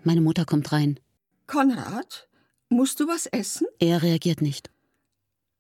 Meine 0.04 0.19
Mutter 0.19 0.43
kommt 0.43 0.74
rein. 0.74 1.00
Konrad, 1.47 2.28
musst 2.67 3.00
du 3.00 3.08
was 3.08 3.28
essen? 3.28 3.65
Er 3.80 4.02
reagiert 4.02 4.41
nicht. 4.41 4.69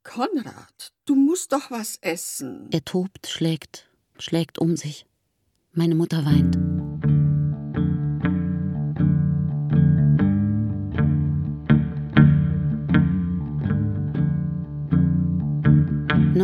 Konrad, 0.03 0.91
du 1.05 1.15
musst 1.15 1.53
doch 1.53 1.71
was 1.71 1.95
essen. 2.01 2.67
Er 2.71 2.83
tobt, 2.83 3.27
schlägt, 3.27 3.89
schlägt 4.19 4.59
um 4.59 4.75
sich. 4.75 5.05
Meine 5.71 5.95
Mutter 5.95 6.25
weint. 6.25 6.57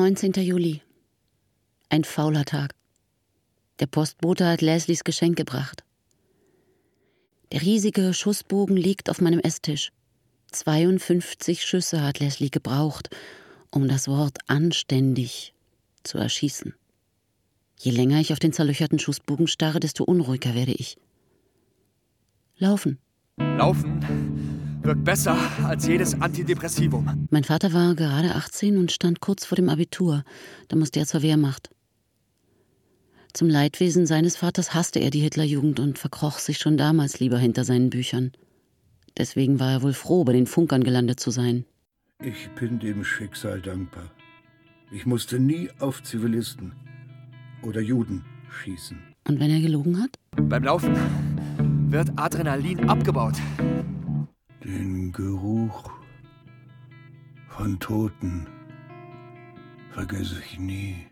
Neunzehnter 0.08 0.42
Juli. 0.42 0.80
Ein 1.90 2.06
fauler 2.06 2.46
Tag. 2.46 2.74
Der 3.82 3.88
Postbote 3.88 4.48
hat 4.48 4.62
Leslies 4.62 5.04
Geschenk 5.04 5.36
gebracht. 5.36 5.84
Der 7.52 7.62
riesige 7.62 8.14
Schussbogen 8.14 8.78
liegt 8.78 9.10
auf 9.10 9.20
meinem 9.20 9.42
Esstisch. 9.42 9.92
52 10.54 11.66
Schüsse 11.66 12.02
hat 12.02 12.20
Leslie 12.20 12.50
gebraucht, 12.50 13.10
um 13.70 13.90
das 13.90 14.08
Wort 14.08 14.38
anständig 14.48 15.54
zu 16.04 16.18
erschießen. 16.18 16.74
Je 17.78 17.92
länger 17.92 18.22
ich 18.22 18.32
auf 18.32 18.40
den 18.40 18.54
zerlöcherten 18.54 19.00
Schussbogen 19.00 19.48
starre, 19.48 19.82
desto 19.82 20.06
unruhiger 20.06 20.56
werde 20.56 20.72
ich. 20.72 20.96
Laufen. 22.58 22.98
Laufen 23.40 24.37
wirkt 24.88 25.04
besser 25.04 25.38
als 25.66 25.86
jedes 25.86 26.20
Antidepressivum. 26.20 27.28
Mein 27.30 27.44
Vater 27.44 27.74
war 27.74 27.94
gerade 27.94 28.36
18 28.36 28.78
und 28.78 28.92
stand 28.92 29.20
kurz 29.20 29.46
vor 29.46 29.58
dem 29.58 29.68
Abitur. 29.68 30.24
Da 30.70 30.78
musste 30.78 31.02
er 31.02 31.06
zur 31.06 31.22
Wehrmacht. 31.22 31.70
Zum 33.34 33.50
Leidwesen 33.50 34.06
seines 34.06 34.38
Vaters 34.38 34.74
hasste 34.74 35.00
er 35.00 35.10
die 35.10 35.20
Hitlerjugend 35.20 35.82
und 35.82 36.00
verkroch 36.00 36.40
sich 36.40 36.58
schon 36.58 36.78
damals 36.78 37.20
lieber 37.20 37.38
hinter 37.38 37.66
seinen 37.66 37.90
Büchern. 37.90 38.32
Deswegen 39.18 39.60
war 39.60 39.74
er 39.74 39.82
wohl 39.82 39.94
froh, 39.94 40.24
bei 40.24 40.32
den 40.32 40.48
Funkern 40.48 40.84
gelandet 40.84 41.20
zu 41.20 41.32
sein. 41.32 41.66
Ich 42.24 42.50
bin 42.58 42.80
dem 42.80 43.04
Schicksal 43.04 43.62
dankbar. 43.62 44.10
Ich 44.90 45.06
musste 45.06 45.38
nie 45.38 45.70
auf 45.80 46.02
Zivilisten 46.02 46.72
oder 47.62 47.82
Juden 47.82 48.24
schießen. 48.50 48.98
Und 49.28 49.40
wenn 49.42 49.52
er 49.52 49.60
gelogen 49.60 50.02
hat? 50.02 50.12
Beim 50.38 50.64
Laufen 50.64 50.96
wird 51.92 52.10
Adrenalin 52.16 52.90
abgebaut. 52.90 53.36
Den 54.68 55.14
Geruch 55.14 55.90
von 57.48 57.80
Toten 57.80 58.46
vergesse 59.94 60.42
ich 60.46 60.60
nie. 60.60 61.08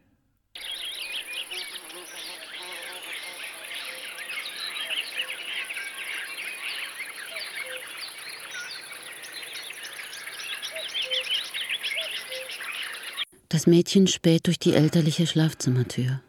Das 13.48 13.68
Mädchen 13.68 14.08
späht 14.08 14.48
durch 14.48 14.60
die 14.60 14.74
elterliche 14.74 15.26
Schlafzimmertür. 15.26 16.20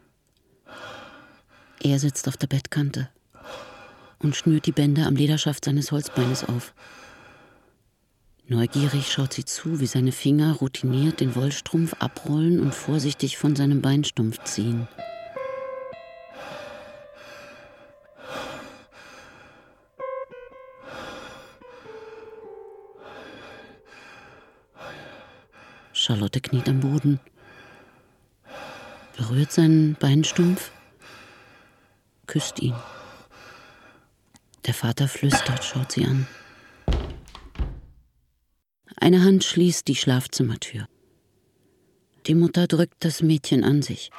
Er 1.83 1.99
sitzt 1.99 2.29
auf 2.29 2.37
der 2.37 2.47
Bettkante 2.47 3.09
und 4.19 4.37
schnürt 4.37 4.65
die 4.65 4.71
Bänder 4.71 5.07
am 5.07 5.17
Lederschaft 5.17 5.65
seines 5.65 5.91
Holzbeines 5.91 6.45
auf. 6.45 6.73
Neugierig 8.49 9.11
schaut 9.11 9.33
sie 9.33 9.43
zu, 9.43 9.81
wie 9.81 9.87
seine 9.87 10.13
Finger 10.13 10.53
routiniert 10.53 11.19
den 11.19 11.35
Wollstrumpf 11.35 11.93
abrollen 11.99 12.61
und 12.61 12.73
vorsichtig 12.73 13.37
von 13.37 13.57
seinem 13.57 13.81
Beinstumpf 13.81 14.41
ziehen. 14.45 14.87
Charlotte 25.91 26.39
kniet 26.39 26.69
am 26.69 26.79
Boden, 26.79 27.19
berührt 29.17 29.51
seinen 29.51 29.95
Beinstumpf, 29.95 30.71
küsst 32.27 32.59
ihn. 32.61 32.75
Der 34.65 34.73
Vater 34.73 35.09
flüstert, 35.09 35.65
schaut 35.65 35.91
sie 35.91 36.05
an. 36.05 36.25
Eine 39.07 39.23
Hand 39.23 39.45
schließt 39.45 39.87
die 39.87 39.95
Schlafzimmertür. 39.95 40.85
Die 42.25 42.35
Mutter 42.35 42.67
drückt 42.67 43.05
das 43.05 43.21
Mädchen 43.21 43.63
an 43.63 43.81
sich. 43.81 44.11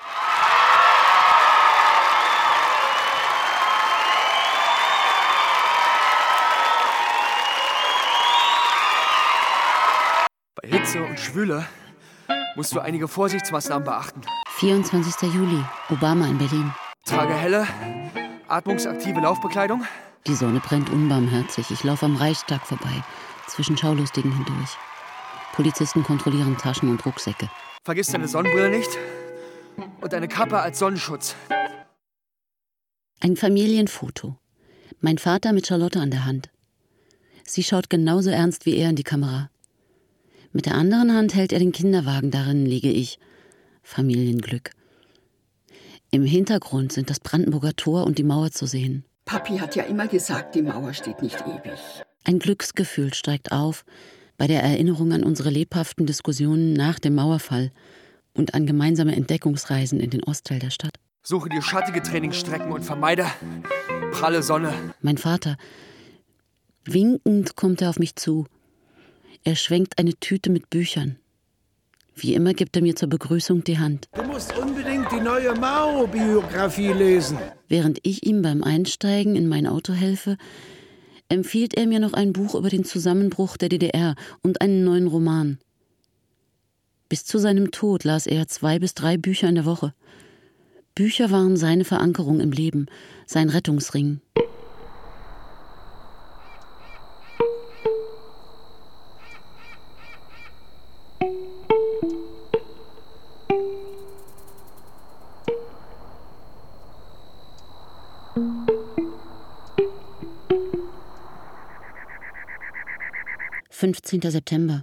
Bei 10.54 10.68
Hitze 10.70 11.02
und 11.02 11.20
Schwüle 11.20 11.66
musst 12.56 12.74
du 12.74 12.80
einige 12.80 13.08
Vorsichtsmaßnahmen 13.08 13.84
beachten. 13.84 14.22
24. 14.56 15.34
Juli, 15.34 15.62
Obama 15.90 16.26
in 16.28 16.38
Berlin. 16.38 16.72
Trage 17.04 17.34
helle, 17.34 17.68
atmungsaktive 18.48 19.20
Laufbekleidung. 19.20 19.84
Die 20.26 20.34
Sonne 20.34 20.60
brennt 20.60 20.88
unbarmherzig. 20.88 21.70
Ich 21.72 21.84
laufe 21.84 22.06
am 22.06 22.16
Reichstag 22.16 22.66
vorbei, 22.66 23.04
zwischen 23.48 23.76
Schaulustigen 23.76 24.32
hindurch. 24.32 24.76
Polizisten 25.52 26.02
kontrollieren 26.02 26.56
Taschen 26.56 26.88
und 26.88 27.04
Rucksäcke. 27.04 27.50
Vergiss 27.84 28.08
deine 28.08 28.28
Sonnenbrille 28.28 28.70
nicht 28.70 28.90
und 30.00 30.12
deine 30.12 30.28
Kappe 30.28 30.60
als 30.60 30.78
Sonnenschutz. 30.78 31.34
Ein 33.20 33.36
Familienfoto. 33.36 34.36
Mein 35.00 35.18
Vater 35.18 35.52
mit 35.52 35.66
Charlotte 35.66 36.00
an 36.00 36.10
der 36.10 36.24
Hand. 36.24 36.50
Sie 37.44 37.64
schaut 37.64 37.90
genauso 37.90 38.30
ernst 38.30 38.66
wie 38.66 38.76
er 38.76 38.90
in 38.90 38.96
die 38.96 39.04
Kamera. 39.04 39.50
Mit 40.52 40.66
der 40.66 40.74
anderen 40.74 41.14
Hand 41.14 41.34
hält 41.34 41.52
er 41.52 41.58
den 41.58 41.72
Kinderwagen, 41.72 42.30
darin 42.30 42.66
liege 42.66 42.90
ich. 42.90 43.18
Familienglück. 43.82 44.70
Im 46.10 46.24
Hintergrund 46.24 46.92
sind 46.92 47.10
das 47.10 47.20
Brandenburger 47.20 47.74
Tor 47.74 48.04
und 48.04 48.18
die 48.18 48.24
Mauer 48.24 48.50
zu 48.50 48.66
sehen. 48.66 49.04
Papi 49.24 49.58
hat 49.58 49.76
ja 49.76 49.84
immer 49.84 50.08
gesagt, 50.08 50.54
die 50.54 50.62
Mauer 50.62 50.94
steht 50.94 51.20
nicht 51.22 51.40
ewig. 51.42 51.78
Ein 52.28 52.40
Glücksgefühl 52.40 53.14
steigt 53.14 53.52
auf 53.52 53.86
bei 54.36 54.46
der 54.46 54.62
Erinnerung 54.62 55.14
an 55.14 55.24
unsere 55.24 55.48
lebhaften 55.48 56.04
Diskussionen 56.04 56.74
nach 56.74 56.98
dem 56.98 57.14
Mauerfall 57.14 57.72
und 58.34 58.52
an 58.52 58.66
gemeinsame 58.66 59.16
Entdeckungsreisen 59.16 59.98
in 59.98 60.10
den 60.10 60.22
Ostteil 60.24 60.58
der 60.58 60.68
Stadt. 60.68 60.92
Suche 61.22 61.48
dir 61.48 61.62
schattige 61.62 62.02
Trainingsstrecken 62.02 62.70
und 62.70 62.84
vermeide 62.84 63.24
pralle 64.12 64.42
Sonne. 64.42 64.74
Mein 65.00 65.16
Vater. 65.16 65.56
Winkend 66.84 67.56
kommt 67.56 67.80
er 67.80 67.88
auf 67.88 67.98
mich 67.98 68.14
zu. 68.14 68.44
Er 69.42 69.56
schwenkt 69.56 69.98
eine 69.98 70.12
Tüte 70.12 70.50
mit 70.50 70.68
Büchern. 70.68 71.16
Wie 72.14 72.34
immer 72.34 72.52
gibt 72.52 72.76
er 72.76 72.82
mir 72.82 72.94
zur 72.94 73.08
Begrüßung 73.08 73.64
die 73.64 73.78
Hand. 73.78 74.06
Du 74.12 74.22
musst 74.24 74.54
unbedingt 74.58 75.10
die 75.10 75.20
neue 75.20 75.54
Mao-Biografie 75.54 76.92
lesen. 76.92 77.38
Während 77.68 78.00
ich 78.02 78.26
ihm 78.26 78.42
beim 78.42 78.62
Einsteigen 78.62 79.34
in 79.34 79.48
mein 79.48 79.66
Auto 79.66 79.94
helfe, 79.94 80.36
empfiehlt 81.28 81.74
er 81.74 81.86
mir 81.86 82.00
noch 82.00 82.12
ein 82.12 82.32
Buch 82.32 82.54
über 82.54 82.70
den 82.70 82.84
Zusammenbruch 82.84 83.56
der 83.56 83.68
DDR 83.68 84.14
und 84.42 84.60
einen 84.60 84.84
neuen 84.84 85.06
Roman. 85.06 85.58
Bis 87.08 87.24
zu 87.24 87.38
seinem 87.38 87.70
Tod 87.70 88.04
las 88.04 88.26
er 88.26 88.48
zwei 88.48 88.78
bis 88.78 88.94
drei 88.94 89.16
Bücher 89.16 89.48
in 89.48 89.54
der 89.54 89.64
Woche. 89.64 89.94
Bücher 90.94 91.30
waren 91.30 91.56
seine 91.56 91.84
Verankerung 91.84 92.40
im 92.40 92.50
Leben, 92.50 92.86
sein 93.26 93.48
Rettungsring. 93.48 94.20
15. 113.78 114.20
September. 114.22 114.82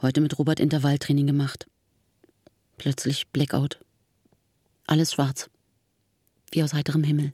Heute 0.00 0.22
mit 0.22 0.38
Robert 0.38 0.60
Intervalltraining 0.60 1.26
gemacht. 1.26 1.66
Plötzlich 2.78 3.28
Blackout. 3.28 3.80
Alles 4.86 5.12
schwarz. 5.12 5.50
Wie 6.50 6.62
aus 6.62 6.72
heiterem 6.72 7.04
Himmel. 7.04 7.32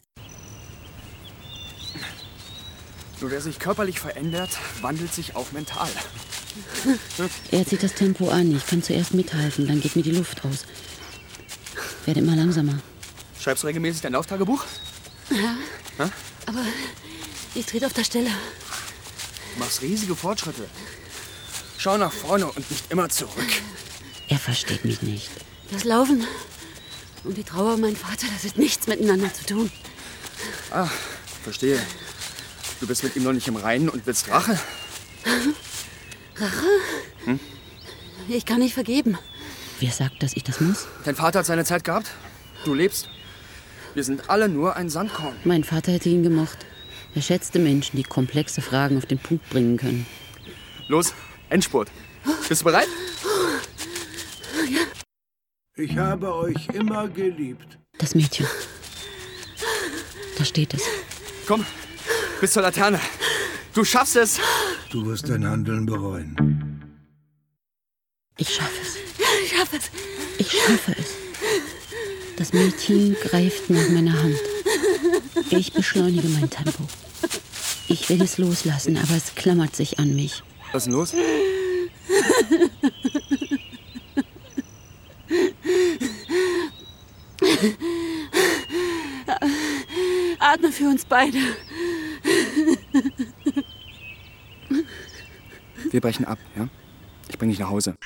Nur 3.20 3.30
wer 3.30 3.40
sich 3.40 3.60
körperlich 3.60 4.00
verändert, 4.00 4.50
wandelt 4.80 5.14
sich 5.14 5.36
auch 5.36 5.52
mental. 5.52 5.88
Er 7.52 7.64
zieht 7.64 7.84
das 7.84 7.94
Tempo 7.94 8.30
an. 8.30 8.56
Ich 8.56 8.66
kann 8.66 8.82
zuerst 8.82 9.14
mithalten, 9.14 9.68
dann 9.68 9.80
geht 9.80 9.94
mir 9.94 10.02
die 10.02 10.10
Luft 10.10 10.44
aus. 10.44 10.66
Werde 12.04 12.18
immer 12.18 12.34
langsamer. 12.34 12.80
Schreibst 13.38 13.62
du 13.62 13.68
regelmäßig 13.68 14.02
dein 14.02 14.14
Lauftagebuch? 14.14 14.64
Ja. 15.30 15.56
Ha? 16.04 16.10
Aber 16.46 16.64
ich 17.54 17.64
trete 17.64 17.86
auf 17.86 17.92
der 17.92 18.02
Stelle. 18.02 18.30
Du 19.54 19.60
machst 19.60 19.82
riesige 19.82 20.16
Fortschritte. 20.16 20.68
Schau 21.78 21.96
nach 21.96 22.12
vorne 22.12 22.46
und 22.46 22.70
nicht 22.70 22.90
immer 22.90 23.08
zurück. 23.08 23.62
Er 24.28 24.38
versteht 24.38 24.84
mich 24.84 25.02
nicht. 25.02 25.30
Das 25.70 25.84
Laufen 25.84 26.26
und 27.24 27.36
die 27.36 27.44
Trauer 27.44 27.74
um 27.74 27.80
meinen 27.80 27.96
Vater, 27.96 28.26
das 28.32 28.50
hat 28.50 28.58
nichts 28.58 28.86
miteinander 28.86 29.32
zu 29.32 29.44
tun. 29.44 29.70
Ah, 30.70 30.88
verstehe. 31.42 31.80
Du 32.80 32.86
bist 32.86 33.04
mit 33.04 33.16
ihm 33.16 33.22
noch 33.22 33.32
nicht 33.32 33.48
im 33.48 33.56
Reinen 33.56 33.88
und 33.88 34.06
willst 34.06 34.28
Rache? 34.28 34.58
Rache? 36.36 36.66
Hm? 37.24 37.40
Ich 38.28 38.44
kann 38.44 38.58
nicht 38.58 38.74
vergeben. 38.74 39.18
Wer 39.80 39.90
sagt, 39.90 40.22
dass 40.22 40.34
ich 40.34 40.44
das 40.44 40.60
muss? 40.60 40.86
Dein 41.04 41.16
Vater 41.16 41.40
hat 41.40 41.46
seine 41.46 41.64
Zeit 41.64 41.84
gehabt. 41.84 42.10
Du 42.64 42.74
lebst. 42.74 43.08
Wir 43.94 44.02
sind 44.02 44.28
alle 44.28 44.48
nur 44.48 44.76
ein 44.76 44.90
Sandkorn. 44.90 45.36
Mein 45.44 45.62
Vater 45.64 45.92
hätte 45.92 46.08
ihn 46.08 46.22
gemocht. 46.22 46.58
Er 47.14 47.22
schätzte 47.22 47.58
Menschen, 47.58 47.96
die 47.96 48.02
komplexe 48.02 48.60
Fragen 48.60 48.98
auf 48.98 49.06
den 49.06 49.18
Punkt 49.18 49.48
bringen 49.50 49.76
können. 49.76 50.06
Los, 50.88 51.14
Endspurt. 51.48 51.90
Bist 52.48 52.62
du 52.62 52.64
bereit? 52.64 52.88
Ja. 54.68 54.80
Ich 55.76 55.96
habe 55.96 56.34
euch 56.34 56.68
immer 56.68 57.08
geliebt. 57.08 57.78
Das 57.98 58.14
Mädchen. 58.14 58.46
Da 60.36 60.44
steht 60.44 60.74
es. 60.74 60.82
Komm, 61.46 61.64
bis 62.40 62.52
zur 62.52 62.62
Laterne. 62.62 63.00
Du 63.72 63.84
schaffst 63.84 64.16
es. 64.16 64.40
Du 64.90 65.06
wirst 65.06 65.28
dein 65.28 65.46
Handeln 65.46 65.86
bereuen. 65.86 66.36
Ich 68.38 68.54
schaffe 68.54 68.80
es. 68.82 68.96
Ich 69.44 69.56
schaffe 69.56 69.76
es. 69.76 69.90
Ich 70.38 70.50
schaffe 70.50 70.96
es. 70.98 71.14
Das 72.36 72.52
Mädchen 72.52 73.14
greift 73.22 73.70
nach 73.70 73.88
meiner 73.90 74.20
Hand. 74.20 74.40
Ich 75.50 75.72
beschleunige 75.72 76.26
mein 76.28 76.50
Tempo. 76.50 76.88
Ich 77.88 78.08
will 78.08 78.22
es 78.22 78.38
loslassen, 78.38 78.96
aber 78.96 79.16
es 79.16 79.34
klammert 79.34 79.76
sich 79.76 79.98
an 79.98 80.14
mich. 80.14 80.42
Was 80.72 80.82
ist 80.82 80.86
denn 80.86 80.94
los? 80.94 81.12
Atme 90.38 90.72
für 90.72 90.84
uns 90.84 91.04
beide. 91.04 91.38
Wir 95.90 96.00
brechen 96.00 96.24
ab, 96.24 96.38
ja? 96.56 96.68
Ich 97.28 97.38
bringe 97.38 97.52
dich 97.52 97.60
nach 97.60 97.70
Hause. 97.70 97.96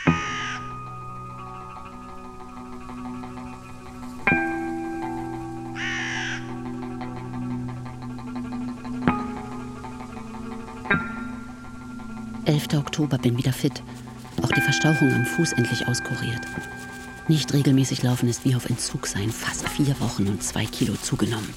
11. 12.73 12.81
Oktober, 12.81 13.19
bin 13.19 13.37
wieder 13.37 13.53
fit. 13.53 13.83
Auch 14.43 14.53
die 14.53 14.61
Verstauchung 14.61 15.13
am 15.13 15.25
Fuß 15.25 15.53
endlich 15.55 15.87
auskuriert. 15.89 16.41
Nicht 17.27 17.53
regelmäßig 17.53 18.03
laufen 18.03 18.29
ist 18.29 18.45
wie 18.45 18.55
auf 18.55 18.69
Entzug 18.69 19.07
sein. 19.07 19.31
Fast 19.31 19.69
vier 19.69 19.99
Wochen 20.01 20.29
und 20.29 20.43
zwei 20.43 20.65
Kilo 20.65 20.95
zugenommen. 21.03 21.53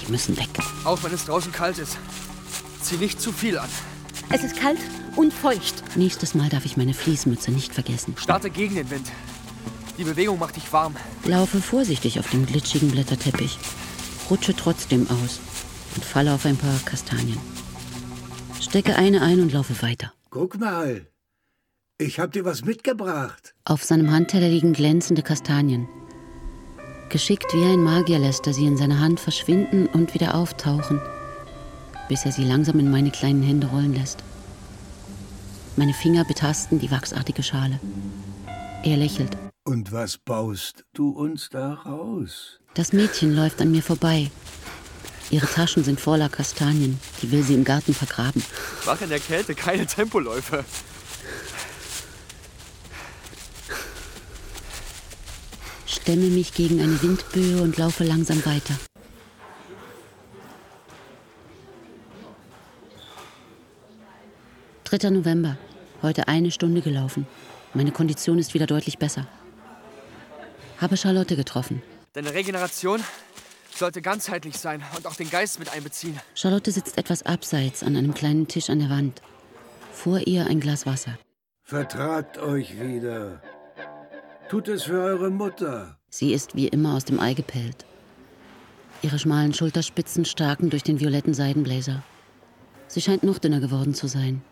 Die 0.00 0.10
müssen 0.10 0.36
weg. 0.36 0.48
Auch 0.84 1.02
wenn 1.02 1.12
es 1.12 1.24
draußen 1.24 1.52
kalt 1.52 1.78
ist. 1.78 1.96
Zieh 2.82 2.96
nicht 2.96 3.20
zu 3.20 3.32
viel 3.32 3.58
an. 3.58 3.68
Es 4.30 4.44
ist 4.44 4.56
kalt 4.56 4.78
und 5.16 5.32
feucht. 5.32 5.96
Nächstes 5.96 6.34
Mal 6.34 6.48
darf 6.48 6.64
ich 6.64 6.76
meine 6.76 6.94
Fließmütze 6.94 7.50
nicht 7.50 7.72
vergessen. 7.72 8.14
Starte 8.18 8.50
gegen 8.50 8.74
den 8.74 8.90
Wind. 8.90 9.10
Die 9.96 10.04
Bewegung 10.04 10.38
macht 10.38 10.56
dich 10.56 10.72
warm. 10.72 10.96
Laufe 11.24 11.60
vorsichtig 11.62 12.18
auf 12.18 12.28
dem 12.30 12.46
glitschigen 12.46 12.90
Blätterteppich. 12.90 13.58
Rutsche 14.28 14.54
trotzdem 14.56 15.06
aus 15.08 15.40
und 15.94 16.04
falle 16.04 16.34
auf 16.34 16.44
ein 16.46 16.56
paar 16.56 16.78
Kastanien. 16.84 17.38
Stecke 18.60 18.96
eine 18.96 19.22
ein 19.22 19.40
und 19.40 19.52
laufe 19.52 19.80
weiter. 19.82 20.03
Guck 20.34 20.58
mal. 20.58 21.06
Ich 21.96 22.18
hab 22.18 22.32
dir 22.32 22.44
was 22.44 22.64
mitgebracht. 22.64 23.54
Auf 23.64 23.84
seinem 23.84 24.10
Handteller 24.10 24.48
liegen 24.48 24.72
glänzende 24.72 25.22
Kastanien. 25.22 25.88
Geschickt 27.08 27.54
wie 27.54 27.62
ein 27.62 27.84
Magier 27.84 28.18
lässt 28.18 28.44
er 28.48 28.52
sie 28.52 28.66
in 28.66 28.76
seiner 28.76 28.98
Hand 28.98 29.20
verschwinden 29.20 29.86
und 29.86 30.12
wieder 30.12 30.34
auftauchen, 30.34 31.00
bis 32.08 32.24
er 32.24 32.32
sie 32.32 32.42
langsam 32.42 32.80
in 32.80 32.90
meine 32.90 33.12
kleinen 33.12 33.44
Hände 33.44 33.68
rollen 33.68 33.94
lässt. 33.94 34.24
Meine 35.76 35.94
Finger 35.94 36.24
betasten 36.24 36.80
die 36.80 36.90
wachsartige 36.90 37.44
Schale. 37.44 37.78
Er 38.82 38.96
lächelt. 38.96 39.36
Und 39.62 39.92
was 39.92 40.18
baust 40.18 40.84
du 40.94 41.10
uns 41.10 41.48
da 41.48 41.74
raus? 41.74 42.58
Das 42.74 42.92
Mädchen 42.92 43.36
läuft 43.36 43.60
an 43.60 43.70
mir 43.70 43.84
vorbei. 43.84 44.32
Ihre 45.30 45.46
Taschen 45.46 45.84
sind 45.84 46.00
voller 46.00 46.28
Kastanien. 46.28 47.00
Die 47.22 47.30
will 47.32 47.42
sie 47.42 47.54
im 47.54 47.64
Garten 47.64 47.94
vergraben. 47.94 48.42
Mach 48.86 49.00
in 49.00 49.08
der 49.08 49.20
Kälte 49.20 49.54
keine 49.54 49.86
Tempoläufe. 49.86 50.64
Stemme 55.86 56.26
mich 56.26 56.52
gegen 56.52 56.80
eine 56.80 57.00
Windböe 57.02 57.62
und 57.62 57.78
laufe 57.78 58.04
langsam 58.04 58.44
weiter. 58.44 58.74
Dritter 64.84 65.10
November. 65.10 65.56
Heute 66.02 66.28
eine 66.28 66.50
Stunde 66.50 66.82
gelaufen. 66.82 67.26
Meine 67.72 67.90
Kondition 67.90 68.38
ist 68.38 68.54
wieder 68.54 68.66
deutlich 68.66 68.98
besser. 68.98 69.26
Habe 70.78 70.96
Charlotte 70.96 71.34
getroffen. 71.34 71.82
Deine 72.12 72.34
Regeneration 72.34 73.02
sollte 73.78 74.02
ganzheitlich 74.02 74.56
sein 74.56 74.82
und 74.96 75.06
auch 75.06 75.14
den 75.14 75.30
Geist 75.30 75.58
mit 75.58 75.72
einbeziehen. 75.72 76.18
Charlotte 76.34 76.70
sitzt 76.70 76.98
etwas 76.98 77.24
abseits 77.24 77.82
an 77.82 77.96
einem 77.96 78.14
kleinen 78.14 78.48
Tisch 78.48 78.70
an 78.70 78.78
der 78.78 78.90
Wand. 78.90 79.22
Vor 79.92 80.26
ihr 80.26 80.46
ein 80.46 80.60
Glas 80.60 80.86
Wasser. 80.86 81.18
Vertragt 81.62 82.38
euch 82.38 82.80
wieder. 82.80 83.40
Tut 84.48 84.68
es 84.68 84.84
für 84.84 85.00
eure 85.00 85.30
Mutter. 85.30 85.98
Sie 86.10 86.32
ist 86.32 86.54
wie 86.54 86.68
immer 86.68 86.94
aus 86.94 87.04
dem 87.04 87.20
Ei 87.20 87.34
gepellt. 87.34 87.86
Ihre 89.02 89.18
schmalen 89.18 89.54
Schulterspitzen 89.54 90.24
staken 90.24 90.70
durch 90.70 90.82
den 90.82 91.00
violetten 91.00 91.34
Seidenblazer. 91.34 92.02
Sie 92.86 93.00
scheint 93.00 93.22
noch 93.22 93.38
dünner 93.38 93.60
geworden 93.60 93.94
zu 93.94 94.06
sein. 94.06 94.42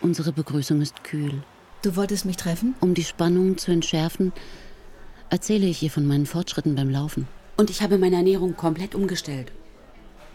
Unsere 0.00 0.32
Begrüßung 0.32 0.80
ist 0.80 1.04
kühl. 1.04 1.42
Du 1.82 1.96
wolltest 1.96 2.24
mich 2.24 2.36
treffen? 2.36 2.74
Um 2.80 2.94
die 2.94 3.04
Spannung 3.04 3.58
zu 3.58 3.70
entschärfen, 3.70 4.32
erzähle 5.30 5.66
ich 5.66 5.82
ihr 5.82 5.90
von 5.90 6.06
meinen 6.06 6.26
Fortschritten 6.26 6.74
beim 6.74 6.90
Laufen. 6.90 7.28
Und 7.58 7.70
ich 7.70 7.82
habe 7.82 7.98
meine 7.98 8.14
Ernährung 8.14 8.56
komplett 8.56 8.94
umgestellt. 8.94 9.50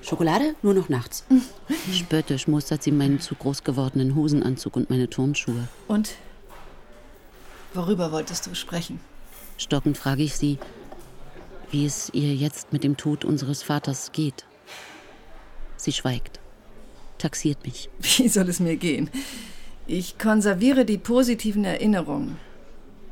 Schokolade 0.01 0.55
nur 0.61 0.74
noch 0.74 0.89
nachts. 0.89 1.24
Spöttisch 1.93 2.49
mustert 2.49 2.84
sie 2.84 2.91
meinen 2.91 3.21
zu 3.21 3.34
groß 3.36 3.63
gewordenen 3.63 4.13
Hosenanzug 4.13 4.76
und 4.76 4.89
meine 4.89 5.09
Turnschuhe. 5.09 5.69
Und 5.88 6.15
worüber 7.74 8.11
wolltest 8.11 8.45
du 8.45 8.55
sprechen? 8.55 8.99
Stockend 9.57 9.97
frage 9.97 10.24
ich 10.24 10.36
sie, 10.36 10.59
wie 11.71 11.86
es 11.86 12.09
ihr 12.13 12.36
jetzt 12.36 12.74
mit 12.74 12.84
dem 12.84 12.97
Tod 12.97 13.24
unseres 13.24 13.63
Vaters 13.63 14.11
geht. 14.11 14.45
Sie 15.78 15.93
schweigt, 15.93 16.41
taxiert 17.19 17.63
mich. 17.65 17.89
Wie 17.99 18.28
soll 18.28 18.49
es 18.49 18.59
mir 18.59 18.76
gehen? 18.76 19.09
Ich 19.88 20.17
konserviere 20.17 20.84
die 20.84 20.97
positiven 20.97 21.63
Erinnerungen, 21.63 22.38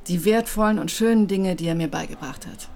die 0.08 0.26
wertvollen 0.26 0.80
und 0.80 0.92
schönen 0.92 1.30
Dinge, 1.30 1.56
die 1.56 1.68
er 1.68 1.76
mir 1.76 1.88
beigebracht 1.88 2.46
hat. 2.46 2.70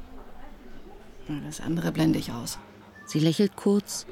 Das 1.45 1.59
andere 1.59 1.91
blende 1.91 2.19
ich 2.19 2.31
aus. 2.31 2.59
Sie 3.05 3.19
lächelt 3.19 3.55
kurz, 3.55 4.05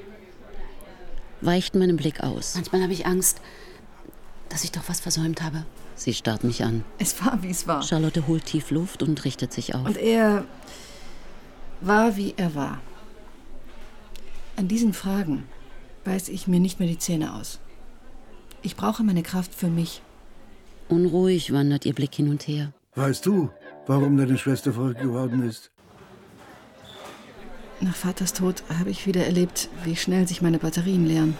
weicht 1.41 1.75
meinem 1.75 1.97
Blick 1.97 2.21
aus. 2.21 2.55
Manchmal 2.55 2.83
habe 2.83 2.93
ich 2.93 3.05
Angst, 3.05 3.41
dass 4.49 4.63
ich 4.63 4.71
doch 4.71 4.83
was 4.87 4.99
versäumt 4.99 5.41
habe. 5.41 5.65
Sie 5.95 6.13
starrt 6.13 6.43
mich 6.43 6.63
an. 6.63 6.83
Es 6.97 7.23
war, 7.23 7.41
wie 7.43 7.49
es 7.49 7.67
war. 7.67 7.81
Charlotte 7.83 8.27
holt 8.27 8.45
tief 8.45 8.71
Luft 8.71 9.03
und 9.03 9.23
richtet 9.25 9.53
sich 9.53 9.75
auf. 9.75 9.85
Und 9.85 9.97
er 9.97 10.45
war, 11.81 12.15
wie 12.17 12.33
er 12.37 12.55
war. 12.55 12.81
An 14.55 14.67
diesen 14.67 14.93
Fragen 14.93 15.43
beiß 16.03 16.29
ich 16.29 16.47
mir 16.47 16.59
nicht 16.59 16.79
mehr 16.79 16.87
die 16.87 16.97
Zähne 16.99 17.33
aus. 17.35 17.59
Ich 18.61 18.75
brauche 18.75 19.03
meine 19.03 19.23
Kraft 19.23 19.53
für 19.53 19.67
mich. 19.67 20.01
Unruhig 20.89 21.51
wandert 21.51 21.85
ihr 21.85 21.93
Blick 21.93 22.15
hin 22.15 22.29
und 22.29 22.47
her. 22.47 22.71
Weißt 22.95 23.25
du, 23.25 23.49
warum 23.87 24.17
deine 24.17 24.37
Schwester 24.37 24.73
verrückt 24.73 25.01
geworden 25.01 25.43
ist? 25.47 25.72
Nach 27.83 27.95
Vaters 27.95 28.31
Tod 28.31 28.63
habe 28.79 28.91
ich 28.91 29.07
wieder 29.07 29.25
erlebt, 29.25 29.67
wie 29.83 29.97
schnell 29.97 30.25
sich 30.25 30.41
meine 30.41 30.57
Batterien 30.57 31.05
leeren. 31.05 31.35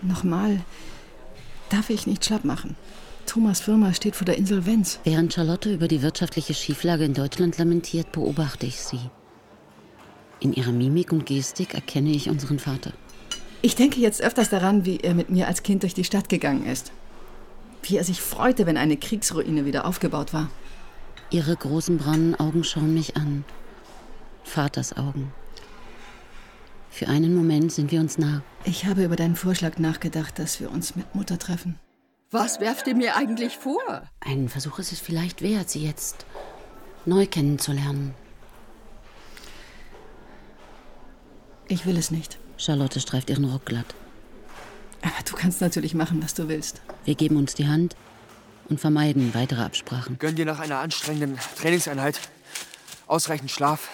Nochmal 0.00 0.60
darf 1.68 1.90
ich 1.90 2.06
nicht 2.06 2.24
schlapp 2.24 2.46
machen. 2.46 2.74
Thomas 3.26 3.60
Firma 3.60 3.92
steht 3.92 4.16
vor 4.16 4.24
der 4.24 4.38
Insolvenz. 4.38 4.98
Während 5.04 5.34
Charlotte 5.34 5.70
über 5.70 5.88
die 5.88 6.00
wirtschaftliche 6.00 6.54
Schieflage 6.54 7.04
in 7.04 7.12
Deutschland 7.12 7.58
lamentiert, 7.58 8.12
beobachte 8.12 8.64
ich 8.64 8.80
sie. 8.80 9.10
In 10.40 10.54
ihrer 10.54 10.72
Mimik 10.72 11.12
und 11.12 11.26
Gestik 11.26 11.74
erkenne 11.74 12.10
ich 12.10 12.30
unseren 12.30 12.58
Vater. 12.58 12.94
Ich 13.60 13.76
denke 13.76 14.00
jetzt 14.00 14.22
öfters 14.22 14.48
daran, 14.48 14.86
wie 14.86 14.96
er 14.96 15.12
mit 15.12 15.28
mir 15.28 15.48
als 15.48 15.62
Kind 15.62 15.82
durch 15.82 15.92
die 15.92 16.04
Stadt 16.04 16.30
gegangen 16.30 16.64
ist. 16.64 16.92
Wie 17.82 17.98
er 17.98 18.04
sich 18.04 18.22
freute, 18.22 18.64
wenn 18.64 18.78
eine 18.78 18.96
Kriegsruine 18.96 19.66
wieder 19.66 19.84
aufgebaut 19.84 20.32
war. 20.32 20.48
Ihre 21.30 21.54
großen 21.54 21.98
braunen 21.98 22.34
Augen 22.40 22.64
schauen 22.64 22.94
mich 22.94 23.18
an. 23.18 23.44
Vaters 24.44 24.96
Augen. 24.96 25.32
Für 26.90 27.08
einen 27.08 27.34
Moment 27.34 27.72
sind 27.72 27.90
wir 27.90 28.00
uns 28.00 28.18
nah. 28.18 28.42
Ich 28.64 28.84
habe 28.84 29.04
über 29.04 29.16
deinen 29.16 29.36
Vorschlag 29.36 29.78
nachgedacht, 29.78 30.38
dass 30.38 30.60
wir 30.60 30.70
uns 30.70 30.94
mit 30.94 31.14
Mutter 31.14 31.38
treffen. 31.38 31.78
Was 32.30 32.60
werft 32.60 32.86
ihr 32.86 32.94
mir 32.94 33.16
eigentlich 33.16 33.56
vor? 33.56 34.02
Einen 34.20 34.48
Versuch 34.48 34.78
ist 34.78 34.92
es 34.92 35.00
vielleicht 35.00 35.42
wert, 35.42 35.70
sie 35.70 35.84
jetzt 35.84 36.26
neu 37.04 37.26
kennenzulernen. 37.26 38.14
Ich 41.68 41.86
will 41.86 41.96
es 41.96 42.10
nicht. 42.10 42.38
Charlotte 42.58 43.00
streift 43.00 43.30
ihren 43.30 43.44
Rock 43.46 43.66
glatt. 43.66 43.94
Aber 45.00 45.22
du 45.24 45.34
kannst 45.34 45.60
natürlich 45.60 45.94
machen, 45.94 46.22
was 46.22 46.34
du 46.34 46.48
willst. 46.48 46.82
Wir 47.04 47.14
geben 47.14 47.36
uns 47.36 47.54
die 47.54 47.66
Hand 47.66 47.96
und 48.68 48.80
vermeiden 48.80 49.34
weitere 49.34 49.62
Absprachen. 49.62 50.18
Gönn 50.18 50.36
dir 50.36 50.44
nach 50.44 50.60
einer 50.60 50.78
anstrengenden 50.78 51.38
Trainingseinheit 51.56 52.20
ausreichend 53.06 53.50
Schlaf. 53.50 53.88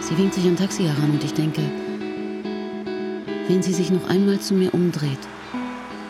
Sie 0.00 0.18
winkt 0.18 0.34
sich 0.34 0.44
ein 0.44 0.56
Taxi 0.56 0.82
heran 0.82 1.12
und 1.12 1.22
ich 1.22 1.34
denke, 1.34 1.62
wenn 3.48 3.62
sie 3.62 3.72
sich 3.72 3.90
noch 3.90 4.08
einmal 4.08 4.40
zu 4.40 4.54
mir 4.54 4.74
umdreht, 4.74 5.18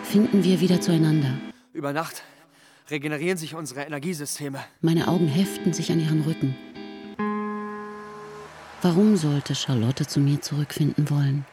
finden 0.05 0.43
wir 0.43 0.61
wieder 0.61 0.81
zueinander. 0.81 1.33
Über 1.73 1.93
Nacht 1.93 2.23
regenerieren 2.91 3.39
sich 3.39 3.55
unsere 3.55 3.83
Energiesysteme. 3.83 4.59
Meine 4.81 5.09
Augen 5.09 5.29
heften 5.29 5.73
sich 5.73 5.93
an 5.93 6.01
ihren 6.01 6.23
Rücken. 6.23 6.57
Warum 8.83 9.17
sollte 9.17 9.55
Charlotte 9.55 10.07
zu 10.07 10.21
mir 10.21 10.41
zurückfinden 10.41 11.11
wollen? 11.11 11.45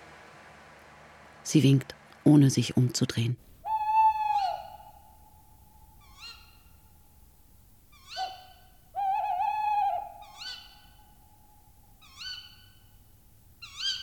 Sie 1.48 1.64
winkt, 1.64 1.96
ohne 2.26 2.50
sich 2.50 2.76
umzudrehen. 2.76 3.38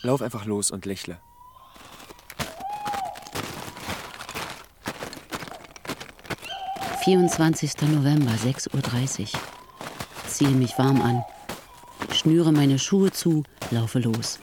Lauf 0.03 0.23
einfach 0.23 0.47
los 0.47 0.71
und 0.71 0.87
lächle. 0.87 1.19
»24. 7.05 7.85
November, 7.85 8.33
6.30 8.33 9.35
Uhr. 9.35 9.41
Ziehe 10.27 10.49
mich 10.49 10.79
warm 10.79 11.03
an, 11.03 11.23
schnüre 12.11 12.53
meine 12.53 12.79
Schuhe 12.79 13.13
zu, 13.13 13.45
laufe 13.71 13.99
los. 13.99 14.39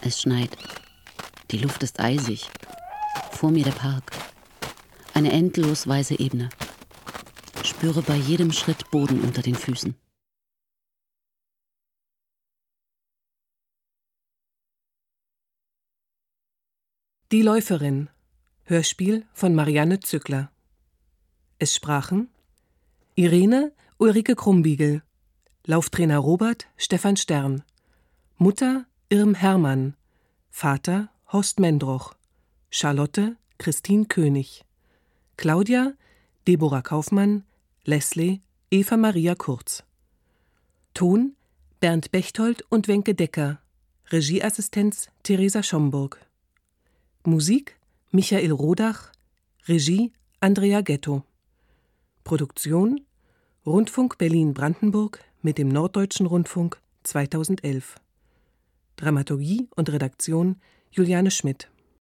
Es 0.00 0.20
schneit. 0.20 0.50
Die 1.52 1.58
Luft 1.58 1.82
ist 1.82 2.00
eisig. 2.00 2.48
Vor 3.30 3.50
mir 3.50 3.62
der 3.62 3.72
Park. 3.72 4.12
Eine 5.12 5.32
endlos 5.32 5.86
weiße 5.86 6.18
Ebene. 6.18 6.48
Spüre 7.62 8.00
bei 8.00 8.16
jedem 8.16 8.52
Schritt 8.52 8.90
Boden 8.90 9.20
unter 9.20 9.42
den 9.42 9.54
Füßen. 9.54 9.94
Die 17.30 17.42
Läuferin. 17.42 18.08
Hörspiel 18.64 19.26
von 19.34 19.54
Marianne 19.54 20.00
Zückler. 20.00 20.50
Es 21.58 21.74
sprachen 21.74 22.30
Irene 23.14 23.72
Ulrike 23.98 24.36
Krumbiegel, 24.36 25.02
Lauftrainer 25.66 26.18
Robert 26.18 26.66
Stefan 26.78 27.18
Stern, 27.18 27.62
Mutter 28.38 28.86
Irm 29.10 29.34
Hermann, 29.34 29.96
Vater 30.50 31.11
Horst 31.32 31.60
Mendroch, 31.60 32.14
Charlotte 32.68 33.36
Christine 33.56 34.04
König, 34.04 34.66
Claudia 35.38 35.94
Deborah 36.46 36.82
Kaufmann, 36.82 37.44
Leslie 37.86 38.42
Eva 38.70 38.98
Maria 38.98 39.34
Kurz. 39.34 39.82
Ton 40.92 41.34
Bernd 41.80 42.10
Bechtold 42.10 42.66
und 42.68 42.86
Wenke 42.86 43.14
Decker. 43.14 43.60
Regieassistenz 44.10 45.08
Theresa 45.22 45.62
Schomburg. 45.62 46.20
Musik 47.24 47.78
Michael 48.10 48.52
Rodach. 48.52 49.10
Regie 49.66 50.12
Andrea 50.40 50.82
Ghetto. 50.82 51.24
Produktion 52.24 53.00
Rundfunk 53.64 54.18
Berlin-Brandenburg 54.18 55.24
mit 55.40 55.56
dem 55.56 55.68
Norddeutschen 55.68 56.26
Rundfunk 56.26 56.78
2011. 57.04 57.94
Dramaturgie 58.96 59.66
und 59.76 59.90
Redaktion 59.90 60.56
Juliane 60.94 61.30
Schmidt 61.30 61.68